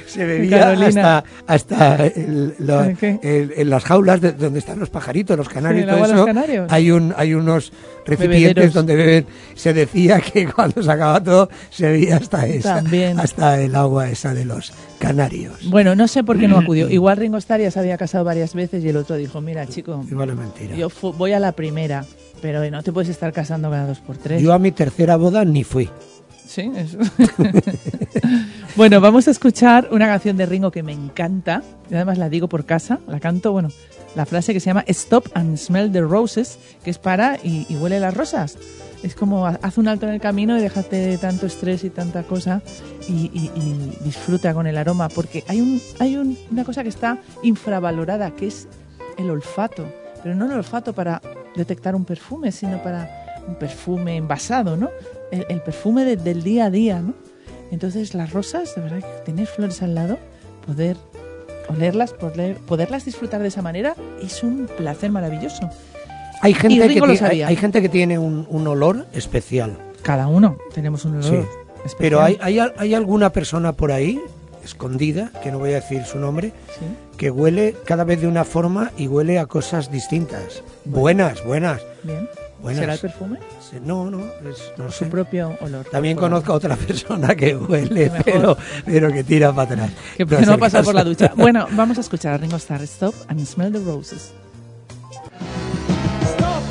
se- 0.07 0.25
bebía 0.25 0.71
hasta, 0.73 1.25
hasta 1.47 2.07
el- 2.07 2.55
lo- 2.59 2.83
¿El 2.85 2.97
qué? 2.97 3.19
el- 3.23 3.53
en 3.57 3.71
las 3.71 3.85
jaulas 3.85 4.21
de, 4.21 4.33
donde 4.33 4.59
están 4.59 4.79
los 4.79 4.91
pajaritos, 4.91 5.37
los 5.37 5.49
canarios, 5.49 5.85
el 5.85 5.91
todo 5.95 6.05
eso, 6.05 6.15
los 6.17 6.27
canarios. 6.27 6.67
hay 6.73 6.91
un 6.91 7.15
hay 7.17 7.35
unos 7.35 7.73
recipientes 8.07 8.55
Bebederos. 8.55 8.75
donde 8.75 8.97
beben. 8.97 9.27
Se 9.55 9.73
decía 9.73 10.21
que 10.21 10.47
cuando 10.53 10.83
se 10.83 10.91
acaba 10.91 11.23
todo 11.23 11.49
se 11.71 11.87
bebía 11.91 12.17
hasta 12.17 12.47
esa, 12.47 12.77
También. 12.77 13.19
hasta 13.21 13.61
el 13.61 13.75
agua 13.75 14.09
esa 14.11 14.35
de 14.35 14.45
los 14.45 14.73
canarios. 14.99 15.69
Bueno, 15.71 15.95
no 15.95 16.09
sé 16.09 16.25
por 16.25 16.39
qué 16.39 16.49
no 16.49 16.59
acudió. 16.59 16.89
Igual 16.91 17.17
Ringo 17.17 17.37
Starr 17.39 17.61
ya 17.61 17.71
se 17.71 17.79
había 17.79 17.97
casado 17.97 18.25
varias 18.25 18.55
veces 18.55 18.83
y 18.85 18.89
el 18.89 18.97
otro 18.97 19.17
dijo, 19.17 19.41
mira, 19.41 19.67
chico, 19.67 20.05
Igual 20.11 20.31
es 20.31 20.37
mentira. 20.37 20.75
yo 20.77 20.89
voy 21.17 21.33
a 21.33 21.41
la 21.41 21.53
primera, 21.53 22.05
pero 22.43 22.69
no 22.71 22.83
te 22.83 22.93
puedes 22.93 23.09
estar 23.11 23.33
casando 23.33 23.71
cada 23.71 23.87
dos 23.87 24.01
por 24.01 24.17
tres. 24.17 24.43
Yo 24.43 24.53
a 24.53 24.59
mi 24.59 24.73
tercera 24.73 25.17
boda 25.17 25.45
ni 25.45 25.63
fui. 25.65 25.89
Sí, 26.51 26.69
eso. 26.75 26.99
bueno, 28.77 29.01
vamos 29.01 29.29
a 29.29 29.31
escuchar 29.31 29.89
una 29.93 30.07
canción 30.07 30.37
de 30.37 30.47
Ringo 30.47 30.73
que 30.73 30.83
me 30.83 30.91
encanta. 30.93 31.63
Y 31.89 31.95
además 31.95 32.19
la 32.19 32.29
digo 32.29 32.49
por 32.49 32.65
casa, 32.65 32.99
la 33.07 33.21
canto, 33.21 33.53
bueno, 33.53 33.69
la 34.17 34.27
frase 34.27 34.53
que 34.53 34.59
se 34.59 34.67
llama 34.67 34.85
Stop 34.89 35.29
and 35.35 35.57
smell 35.57 35.93
the 35.93 36.01
roses, 36.01 36.59
que 36.83 36.91
es 36.91 36.99
para 36.99 37.37
y, 37.43 37.67
huele 37.77 38.01
las 38.01 38.15
rosas. 38.17 38.59
Es 39.05 39.15
como 39.15 39.47
ha- 39.47 39.61
haz 39.63 39.79
un 39.79 39.87
alto 39.87 40.07
en 40.09 40.13
el 40.15 40.21
camino 40.21 40.59
y 40.59 40.61
déjate 40.61 41.17
tanto 41.19 41.47
estrés 41.47 41.85
y 41.85 41.91
tanta 41.91 42.25
cosa 42.25 42.63
y, 43.09 43.49
disfruta 44.05 44.53
con 44.53 44.67
el 44.67 44.77
aroma, 44.77 45.09
porque 45.09 45.45
hay, 45.47 45.61
un, 45.61 45.81
hay 46.01 46.17
un- 46.17 46.37
una 46.51 46.65
cosa 46.65 46.83
que 46.83 46.89
está 46.89 47.19
infravalorada, 47.45 48.33
que 48.33 48.49
es 48.49 48.67
el 49.19 49.31
olfato. 49.31 49.87
Pero 50.25 50.35
no 50.35 50.47
el 50.47 50.53
olfato 50.53 50.93
para 50.95 51.23
detectar 51.55 51.95
un 51.95 52.05
perfume, 52.05 52.51
sino 52.51 52.83
para 52.83 53.09
un 53.47 53.55
perfume 53.55 54.17
envasado, 54.17 54.77
¿no? 54.77 54.91
El, 55.31 55.47
el 55.49 55.61
perfume 55.63 56.05
de- 56.05 56.17
del 56.17 56.43
día 56.43 56.67
a 56.67 56.71
día, 56.71 57.01
¿no? 57.01 57.15
Entonces 57.71 58.15
las 58.15 58.33
rosas, 58.33 58.75
de 58.75 58.83
verdad, 58.83 59.05
tener 59.25 59.47
flores 59.47 59.81
al 59.83 59.95
lado, 59.95 60.19
poder 60.67 60.97
olerlas, 61.69 62.13
poder, 62.13 62.57
poderlas 62.57 63.05
disfrutar 63.05 63.41
de 63.43 63.49
esa 63.49 63.63
manera, 63.63 63.95
es 64.23 64.43
un 64.43 64.67
placer 64.77 65.11
maravilloso. 65.13 65.71
Hay 66.43 66.55
gente, 66.55 66.79
que, 66.79 66.89
Ringo 66.89 67.07
lo 67.07 67.13
ti- 67.15 67.43
hay, 67.43 67.55
gente 67.57 67.81
que 67.83 67.89
tiene 67.89 68.19
un, 68.19 68.47
un 68.51 68.67
olor 68.67 69.07
especial. 69.13 69.77
Cada 70.03 70.27
uno 70.27 70.57
tenemos 70.75 71.05
un 71.05 71.13
olor 71.19 71.25
Sí. 71.25 71.35
especial. 71.37 71.97
Pero 71.99 72.23
hay, 72.23 72.39
hay, 72.41 72.59
al- 72.59 72.75
hay 72.77 72.95
alguna 72.95 73.31
persona 73.31 73.73
por 73.73 73.93
ahí, 73.93 74.19
escondida, 74.65 75.31
que 75.43 75.53
no 75.53 75.59
voy 75.59 75.71
a 75.73 75.75
decir 75.77 76.05
su 76.05 76.19
nombre, 76.19 76.53
Sí. 76.79 76.87
que 77.17 77.31
huele 77.31 77.77
cada 77.85 78.05
vez 78.05 78.21
de 78.21 78.27
una 78.27 78.45
forma 78.45 78.91
y 78.97 79.07
huele 79.07 79.39
a 79.39 79.47
cosas 79.47 79.93
distintas. 79.93 80.63
Buenas, 80.87 81.45
buenas. 81.45 81.83
Bien. 82.03 82.29
Buenas. 82.63 82.81
¿Será 82.81 82.93
el 82.95 82.99
perfume? 83.01 83.39
No, 83.85 84.11
no, 84.11 84.19
es- 84.51 84.73
no 84.77 84.91
Su 84.91 85.05
sé. 85.05 85.07
propio 85.11 85.57
olor. 85.61 85.87
También 85.91 86.17
conozco 86.17 86.53
a 86.53 86.57
otra 86.57 86.77
persona 86.87 87.35
que 87.35 87.57
huele, 87.57 88.11
pero, 88.25 88.57
pero 88.85 89.11
que 89.13 89.25
tira 89.25 89.53
para 89.53 89.73
atrás. 89.73 89.91
Que 90.17 90.25
No 90.27 90.41
no, 90.43 90.59
pasado 90.59 90.85
por 90.85 90.95
la 90.95 91.05
ducha. 91.05 91.33
Bueno, 91.37 91.67
vamos 91.73 91.97
a 91.99 92.03
escuchar 92.03 92.35
a 92.35 92.37
Ringo 92.39 92.57
Starr. 92.57 92.83
Stop 92.83 93.15
and 93.29 93.45
smell 93.47 93.73
the 93.73 93.79
roses. 93.81 94.33
Stop 96.37 96.63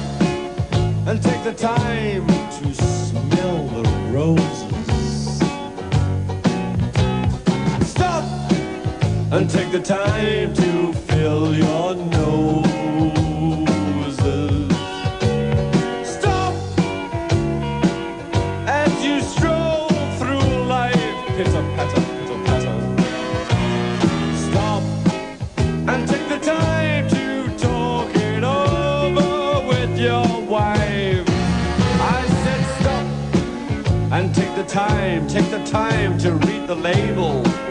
and 1.07 1.21
take 1.21 1.43
the 1.43 1.53
time 1.53 2.25
to 2.27 2.73
smell 2.75 3.67
the 3.83 3.89
roses. 4.13 5.39
Stop 7.87 8.23
and 9.31 9.49
take 9.49 9.71
the 9.71 9.79
time 9.81 10.53
to 10.53 10.93
fill 11.07 11.55
your 11.55 11.95
noses. 11.95 12.68
Time, 34.87 35.27
take 35.27 35.49
the 35.51 35.61
time 35.65 36.17
to 36.17 36.31
read 36.31 36.65
the 36.65 36.75
label. 36.75 37.68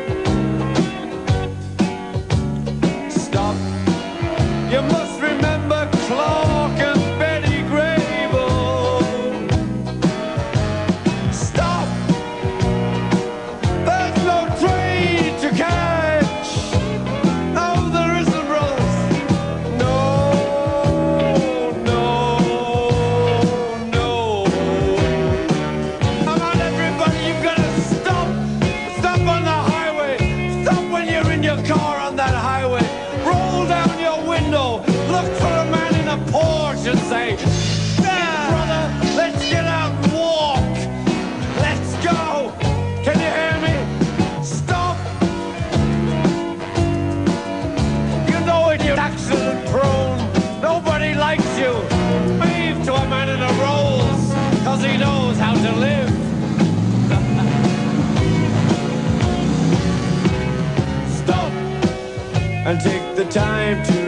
And 62.69 62.79
take 62.83 63.17
the 63.17 63.25
time 63.31 63.83
to 63.83 64.08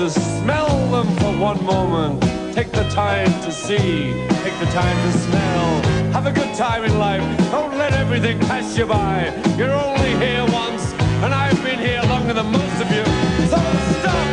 roses, 0.00 0.40
smell 0.40 0.90
them 0.90 1.06
for 1.16 1.32
one 1.38 1.62
moment. 1.64 2.22
Take 2.54 2.70
the 2.72 2.84
time 2.90 3.32
to 3.42 3.52
see, 3.52 4.12
take 4.44 4.58
the 4.58 4.70
time 4.72 4.96
to 5.12 5.18
smell. 5.18 5.82
Have 6.12 6.26
a 6.26 6.32
good 6.32 6.54
time 6.54 6.84
in 6.84 6.98
life. 6.98 7.22
Don't 7.50 7.76
let 7.76 7.92
everything 7.92 8.38
pass 8.40 8.76
you 8.76 8.86
by. 8.86 9.32
You're 9.56 9.72
only 9.72 10.14
here 10.24 10.44
once, 10.52 10.92
and 11.22 11.34
I've 11.34 11.62
been 11.62 11.78
here 11.78 12.02
longer 12.02 12.34
than 12.34 12.46
most 12.46 12.80
of 12.80 12.90
you. 12.90 13.04
So 13.52 13.58
stop 14.00 14.30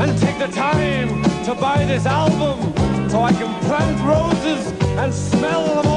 and 0.00 0.18
take 0.18 0.38
the 0.38 0.48
time 0.48 1.22
to 1.44 1.54
buy 1.54 1.84
this 1.84 2.06
album 2.06 2.58
so 3.08 3.20
I 3.20 3.32
can 3.32 3.52
plant 3.64 3.98
roses 4.02 4.72
and 4.98 5.12
smell 5.12 5.82
them 5.82 5.89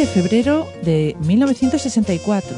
de 0.00 0.06
febrero 0.06 0.66
de 0.82 1.14
1964. 1.26 2.56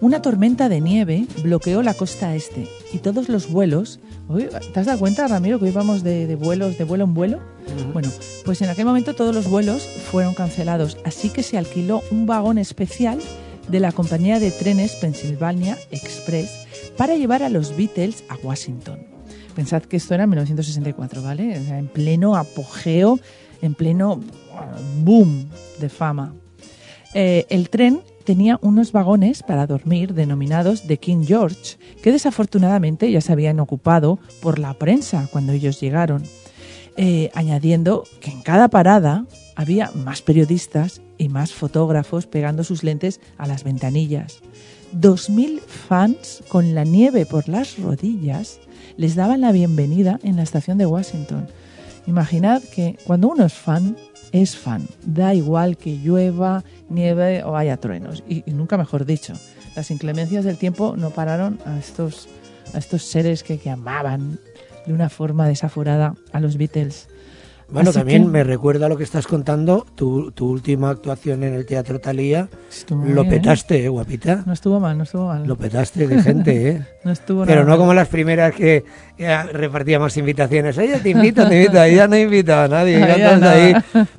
Una 0.00 0.22
tormenta 0.22 0.70
de 0.70 0.80
nieve 0.80 1.26
bloqueó 1.42 1.82
la 1.82 1.92
costa 1.92 2.34
este 2.34 2.66
y 2.94 2.98
todos 2.98 3.28
los 3.28 3.50
vuelos. 3.50 4.00
Uy, 4.26 4.48
¿Te 4.72 4.80
has 4.80 4.86
dado 4.86 4.98
cuenta, 4.98 5.28
Ramiro, 5.28 5.58
que 5.58 5.66
hoy 5.66 5.70
vamos 5.70 6.02
de, 6.02 6.26
de 6.26 6.34
vuelos, 6.34 6.78
de 6.78 6.84
vuelo 6.84 7.04
en 7.04 7.12
vuelo? 7.12 7.40
Bueno, 7.92 8.08
pues 8.46 8.62
en 8.62 8.70
aquel 8.70 8.86
momento 8.86 9.14
todos 9.14 9.34
los 9.34 9.50
vuelos 9.50 9.82
fueron 9.82 10.32
cancelados, 10.32 10.96
así 11.04 11.28
que 11.28 11.42
se 11.42 11.58
alquiló 11.58 12.02
un 12.10 12.24
vagón 12.24 12.56
especial 12.56 13.18
de 13.68 13.80
la 13.80 13.92
compañía 13.92 14.40
de 14.40 14.50
trenes 14.50 14.94
Pennsylvania 14.94 15.76
Express 15.90 16.50
para 16.96 17.16
llevar 17.16 17.42
a 17.42 17.50
los 17.50 17.76
Beatles 17.76 18.24
a 18.30 18.36
Washington. 18.42 19.00
Pensad 19.54 19.82
que 19.82 19.98
esto 19.98 20.14
era 20.14 20.24
en 20.24 20.30
1964, 20.30 21.20
¿vale? 21.20 21.58
O 21.58 21.64
sea, 21.64 21.78
en 21.78 21.88
pleno 21.88 22.34
apogeo, 22.34 23.20
en 23.60 23.74
pleno 23.74 24.22
boom 25.04 25.50
de 25.80 25.90
fama. 25.90 26.32
Eh, 27.14 27.46
el 27.48 27.70
tren 27.70 28.02
tenía 28.24 28.58
unos 28.60 28.92
vagones 28.92 29.42
para 29.42 29.66
dormir 29.66 30.12
denominados 30.12 30.82
The 30.82 30.98
King 30.98 31.24
George, 31.26 31.78
que 32.02 32.12
desafortunadamente 32.12 33.10
ya 33.10 33.20
se 33.20 33.32
habían 33.32 33.60
ocupado 33.60 34.18
por 34.42 34.58
la 34.58 34.74
prensa 34.74 35.28
cuando 35.32 35.52
ellos 35.52 35.80
llegaron, 35.80 36.22
eh, 36.96 37.30
añadiendo 37.34 38.04
que 38.20 38.30
en 38.30 38.42
cada 38.42 38.68
parada 38.68 39.24
había 39.56 39.90
más 39.94 40.20
periodistas 40.20 41.00
y 41.16 41.28
más 41.28 41.52
fotógrafos 41.52 42.26
pegando 42.26 42.64
sus 42.64 42.84
lentes 42.84 43.20
a 43.38 43.46
las 43.46 43.64
ventanillas. 43.64 44.40
2.000 44.94 45.60
fans 45.60 46.42
con 46.48 46.74
la 46.74 46.84
nieve 46.84 47.26
por 47.26 47.48
las 47.48 47.78
rodillas 47.78 48.60
les 48.96 49.14
daban 49.14 49.40
la 49.40 49.52
bienvenida 49.52 50.18
en 50.22 50.36
la 50.36 50.42
estación 50.42 50.78
de 50.78 50.86
Washington. 50.86 51.46
Imaginad 52.06 52.62
que 52.62 52.98
cuando 53.04 53.28
uno 53.28 53.44
es 53.44 53.52
fan, 53.52 53.96
es 54.32 54.56
fan. 54.56 54.86
Da 55.04 55.34
igual 55.34 55.76
que 55.76 55.96
llueva, 55.96 56.64
nieve 56.88 57.42
o 57.44 57.56
haya 57.56 57.76
truenos. 57.76 58.22
Y, 58.28 58.42
nunca 58.46 58.76
mejor 58.76 59.04
dicho, 59.04 59.34
las 59.76 59.90
inclemencias 59.90 60.44
del 60.44 60.58
tiempo 60.58 60.94
no 60.96 61.10
pararon 61.10 61.58
a 61.64 61.78
estos, 61.78 62.28
a 62.74 62.78
estos 62.78 63.02
seres 63.02 63.42
que, 63.42 63.58
que 63.58 63.70
amaban 63.70 64.38
de 64.86 64.92
una 64.92 65.08
forma 65.08 65.46
desaforada 65.46 66.14
a 66.32 66.40
los 66.40 66.56
Beatles. 66.56 67.08
Bueno, 67.70 67.90
Así 67.90 67.98
también 67.98 68.22
que- 68.24 68.28
me 68.30 68.44
recuerda 68.44 68.88
lo 68.88 68.96
que 68.96 69.04
estás 69.04 69.26
contando, 69.26 69.86
tu, 69.94 70.30
tu 70.30 70.48
última 70.48 70.88
actuación 70.88 71.42
en 71.44 71.52
el 71.52 71.66
Teatro 71.66 71.98
Talía. 72.00 72.48
Estuvo 72.70 73.04
Lo 73.04 73.22
bien, 73.22 73.34
¿eh? 73.34 73.36
petaste, 73.36 73.84
¿eh, 73.84 73.88
guapita? 73.90 74.42
No 74.46 74.54
estuvo 74.54 74.80
mal, 74.80 74.96
no 74.96 75.04
estuvo 75.04 75.26
mal. 75.26 75.46
Lo 75.46 75.54
petaste 75.56 76.06
de 76.08 76.22
gente, 76.22 76.68
¿eh? 76.70 76.82
no 77.04 77.12
estuvo 77.12 77.44
Pero 77.44 77.60
nada 77.64 77.72
no 77.74 77.78
como 77.78 77.92
las 77.92 78.08
primeras 78.08 78.54
que 78.54 78.84
eh, 79.18 79.42
repartíamos 79.52 80.16
invitaciones. 80.16 80.78
Oye, 80.78 80.98
te 81.00 81.10
invito, 81.10 81.46
te 81.46 81.56
invito. 81.62 81.78
Ahí 81.78 81.94
ya 81.96 82.08
no 82.08 82.16
he 82.16 82.22
invitado 82.22 82.62
a 82.62 82.68
nadie. 82.68 83.02
Ahí 83.04 83.74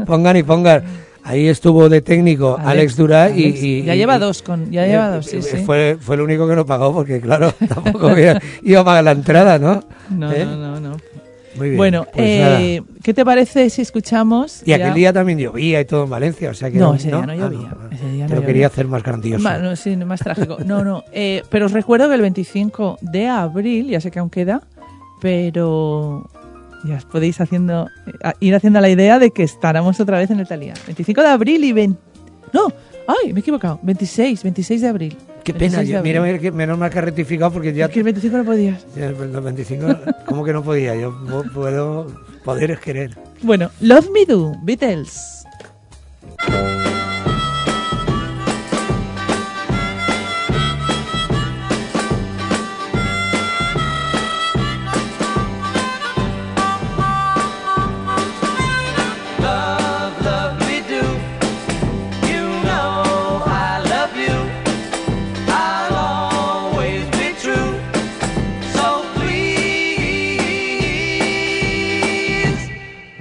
pongan 0.06 0.38
y 0.38 0.44
pongan. 0.44 0.84
Ahí 1.24 1.48
estuvo 1.48 1.90
de 1.90 2.02
técnico 2.02 2.56
Alex, 2.56 2.70
Alex, 2.70 2.96
Durá 2.98 3.30
y, 3.30 3.44
Alex. 3.46 3.64
y- 3.64 3.84
Ya 3.84 3.96
lleva 3.96 4.20
dos 4.20 4.42
con- 4.42 4.72
ya 4.72 4.86
lleva 4.88 5.10
dos, 5.10 5.26
sí, 5.26 5.38
eh, 5.38 5.42
sí. 5.42 5.58
Fue, 5.66 5.98
el 6.12 6.22
único 6.22 6.48
que 6.48 6.56
no 6.56 6.66
pagó 6.66 6.94
porque, 6.94 7.20
claro, 7.20 7.52
tampoco 7.68 8.08
había- 8.10 8.40
iba 8.64 8.80
a 8.82 8.86
pagar 8.86 9.04
la 9.04 9.12
entrada, 9.12 9.60
¿no? 9.60 9.84
No, 10.10 10.32
¿Eh? 10.32 10.46
no, 10.46 10.56
no, 10.56 10.80
no. 10.80 10.98
Muy 11.60 11.68
bien. 11.70 11.78
Bueno, 11.78 12.06
pues 12.12 12.26
eh, 12.28 12.82
¿qué 13.04 13.14
te 13.14 13.24
parece 13.24 13.70
si 13.70 13.84
escuchamos? 13.84 14.64
Y 14.66 14.74
aquel 14.74 14.96
día 14.96 15.14
también 15.14 15.38
llovía 15.38 15.80
y 15.82 15.86
todo 15.86 16.06
en 16.06 16.10
Valencia, 16.10 16.50
o 16.50 16.54
sea 16.56 16.72
que 16.72 16.80
No, 16.80 16.96
ese 16.96 17.10
día 17.10 17.22
no 17.26 17.32
Ah, 17.32 17.36
llovía, 17.36 17.76
ese 17.92 18.10
día 18.10 18.26
te 18.26 18.30
no 18.34 18.36
lo 18.36 18.36
llovía. 18.36 18.48
quería 18.48 18.68
hacer 18.68 18.88
más 18.88 19.04
grandioso. 19.04 19.44
Ma- 19.44 19.58
no, 19.60 19.76
sí, 19.76 19.96
más 19.98 20.22
trágico. 20.22 20.58
No, 20.66 20.84
no. 20.84 21.04
eh, 21.12 21.44
pero 21.52 21.68
os 21.68 21.72
recuerdo 21.74 22.08
que 22.10 22.16
el 22.16 22.22
25 22.22 22.98
de 23.02 23.28
abril, 23.28 23.90
ya 23.90 24.02
sé 24.02 24.10
que 24.10 24.18
aún 24.20 24.30
queda, 24.32 24.62
pero 25.22 26.30
ya 26.86 26.96
os 26.96 27.06
podéis 27.06 27.40
haciendo, 27.42 27.88
eh, 28.08 28.32
ir 28.40 28.56
haciendo 28.56 28.80
la 28.82 28.90
idea 28.90 29.20
de 29.20 29.32
que 29.32 29.44
estaremos 29.44 30.00
otra 30.00 30.18
vez 30.18 30.32
en 30.32 30.40
el 30.40 30.48
Talía. 30.48 30.74
25 30.88 31.22
de 31.22 31.28
abril 31.28 31.64
y 31.64 31.72
20... 31.74 32.00
No, 32.54 32.68
ay, 33.08 33.34
me 33.34 33.40
he 33.40 33.42
equivocado. 33.42 33.80
26, 33.84 34.42
26 34.44 34.82
de 34.82 34.88
abril. 34.88 35.18
Qué 35.44 35.54
pena, 35.54 35.78
26 35.78 35.88
de 35.88 35.94
yo- 35.94 36.04
mira, 36.04 36.22
mira 36.22 36.40
que 36.40 36.52
menos 36.52 36.78
mal 36.78 36.90
que 36.90 37.00
has 37.00 37.06
rectificado 37.06 37.52
porque 37.52 37.74
ya... 37.74 37.86
Es 37.86 37.92
que 37.92 38.00
el 38.00 38.06
25 38.06 38.38
no 38.38 38.46
podías. 38.46 38.86
el 38.96 39.14
25, 39.14 39.88
¿cómo 40.26 40.44
que 40.44 40.54
no 40.54 40.64
podía? 40.64 40.96
Yo 40.96 41.14
puedo... 41.54 42.08
Poder 42.44 42.72
es 42.72 42.80
querer. 42.80 43.18
Bueno, 43.42 43.70
Love 43.82 44.10
Me 44.12 44.26
Do, 44.26 44.54
Beatles. 44.64 45.44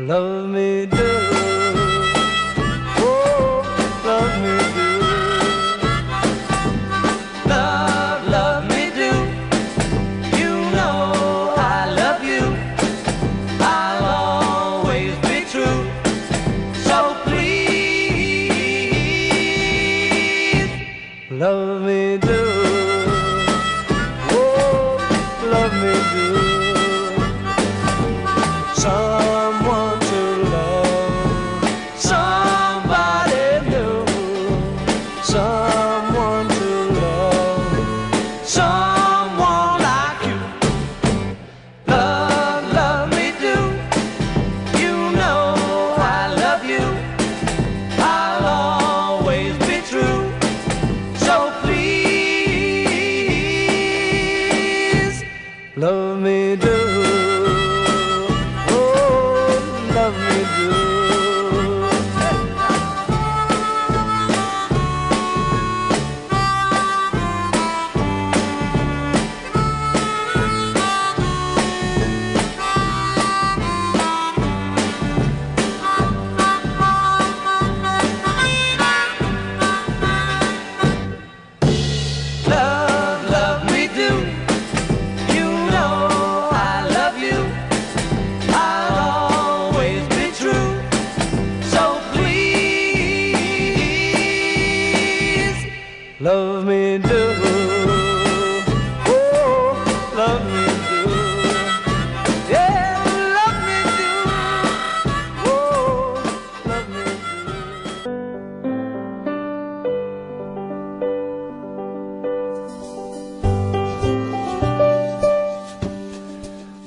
Love 0.08 0.48
me 0.48 0.67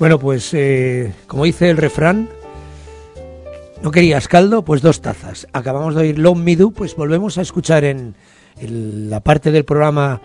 Bueno, 0.02 0.18
pues 0.18 0.52
eh, 0.52 1.12
como 1.28 1.44
dice 1.44 1.70
el 1.70 1.76
refrán, 1.76 2.28
¿no 3.84 3.92
querías 3.92 4.26
caldo? 4.26 4.64
Pues 4.64 4.82
dos 4.82 5.00
tazas. 5.00 5.46
Acabamos 5.52 5.94
de 5.94 6.00
oír 6.00 6.18
Love 6.18 6.38
Me 6.38 6.56
Do, 6.56 6.72
pues 6.72 6.96
volvemos 6.96 7.38
a 7.38 7.42
escuchar 7.42 7.84
en, 7.84 8.16
en 8.58 9.10
la 9.10 9.20
parte 9.20 9.52
del 9.52 9.64
programa 9.64 10.20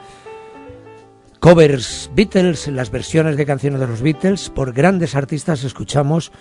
covers 1.39 2.09
Beatles, 2.15 2.69
las 2.69 2.89
versiones 2.89 3.37
de 3.37 3.45
canciones 3.45 3.79
de 3.79 3.85
los 3.85 4.01
Beatles, 4.01 4.49
por 4.49 4.73
grandes 4.73 5.13
artistas 5.13 5.63
escuchamos 5.63 6.31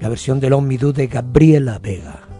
la 0.00 0.08
versión 0.08 0.40
de 0.40 0.48
Love 0.48 0.64
Me 0.64 0.78
Do 0.78 0.94
de 0.94 1.06
Gabriela 1.06 1.78
Vega. 1.78 2.35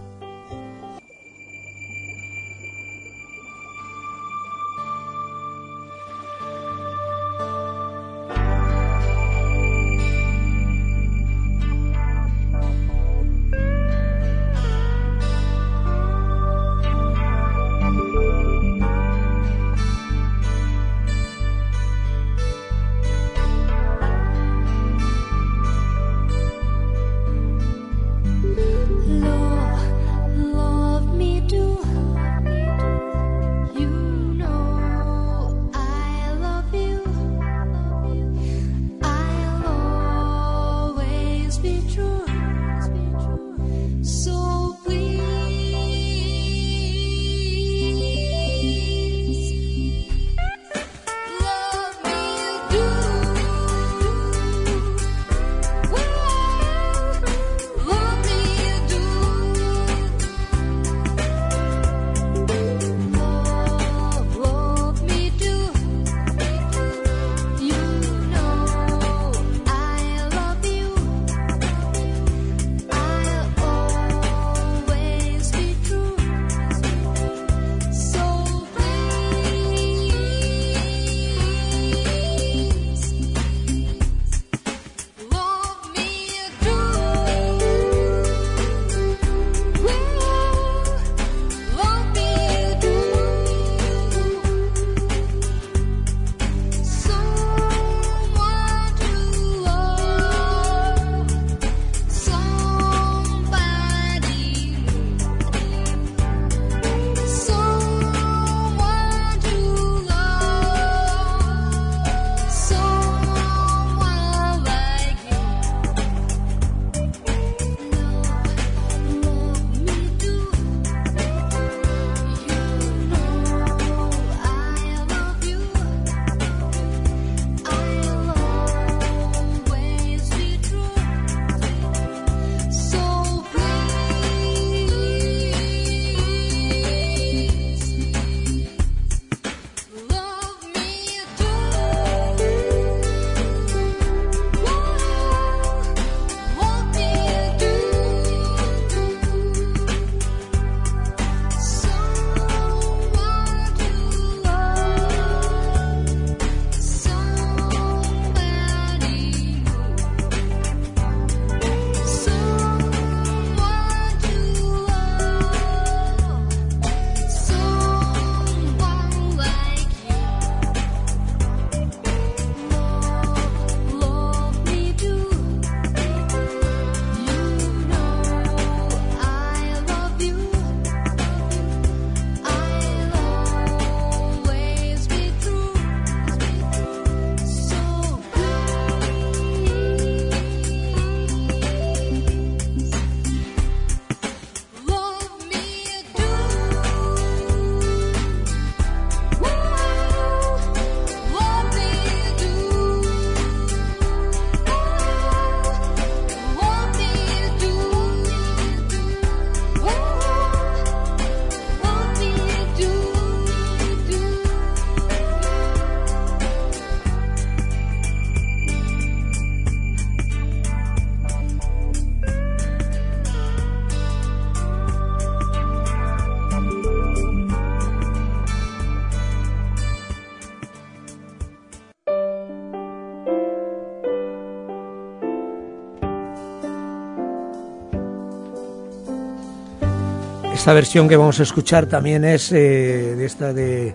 Esta 240.67 240.75
versión 240.75 241.09
que 241.09 241.17
vamos 241.17 241.39
a 241.39 241.45
escuchar 241.45 241.87
también 241.87 242.25
es 242.25 242.51
eh, 242.51 243.15
de 243.17 243.25
esta 243.25 243.53
de, 243.53 243.95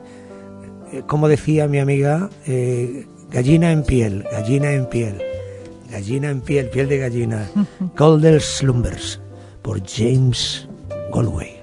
eh, 0.94 1.04
como 1.06 1.28
decía 1.28 1.68
mi 1.68 1.80
amiga, 1.80 2.30
eh, 2.48 3.08
gallina 3.30 3.74
en 3.74 3.84
piel, 3.84 4.24
gallina 4.32 4.72
en 4.72 4.86
piel, 4.86 5.22
gallina 5.92 6.30
en 6.30 6.40
piel, 6.40 6.70
piel 6.70 6.88
de 6.88 6.98
gallina. 6.98 7.52
Golden 7.98 8.40
Slumbers 8.40 9.20
por 9.62 9.86
James 9.86 10.70
Galway. 11.14 11.61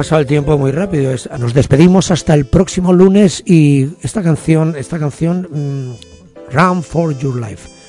pasado 0.00 0.22
el 0.22 0.26
tiempo 0.26 0.56
muy 0.56 0.70
rápido. 0.70 1.14
Nos 1.38 1.52
despedimos 1.52 2.10
hasta 2.10 2.32
el 2.32 2.46
próximo 2.46 2.94
lunes 2.94 3.42
y 3.44 3.86
esta 4.00 4.22
canción, 4.22 4.74
esta 4.74 4.98
canción, 4.98 5.46
mm, 5.50 6.56
Run 6.56 6.82
for 6.82 7.14
Your 7.18 7.38
Life 7.38 7.79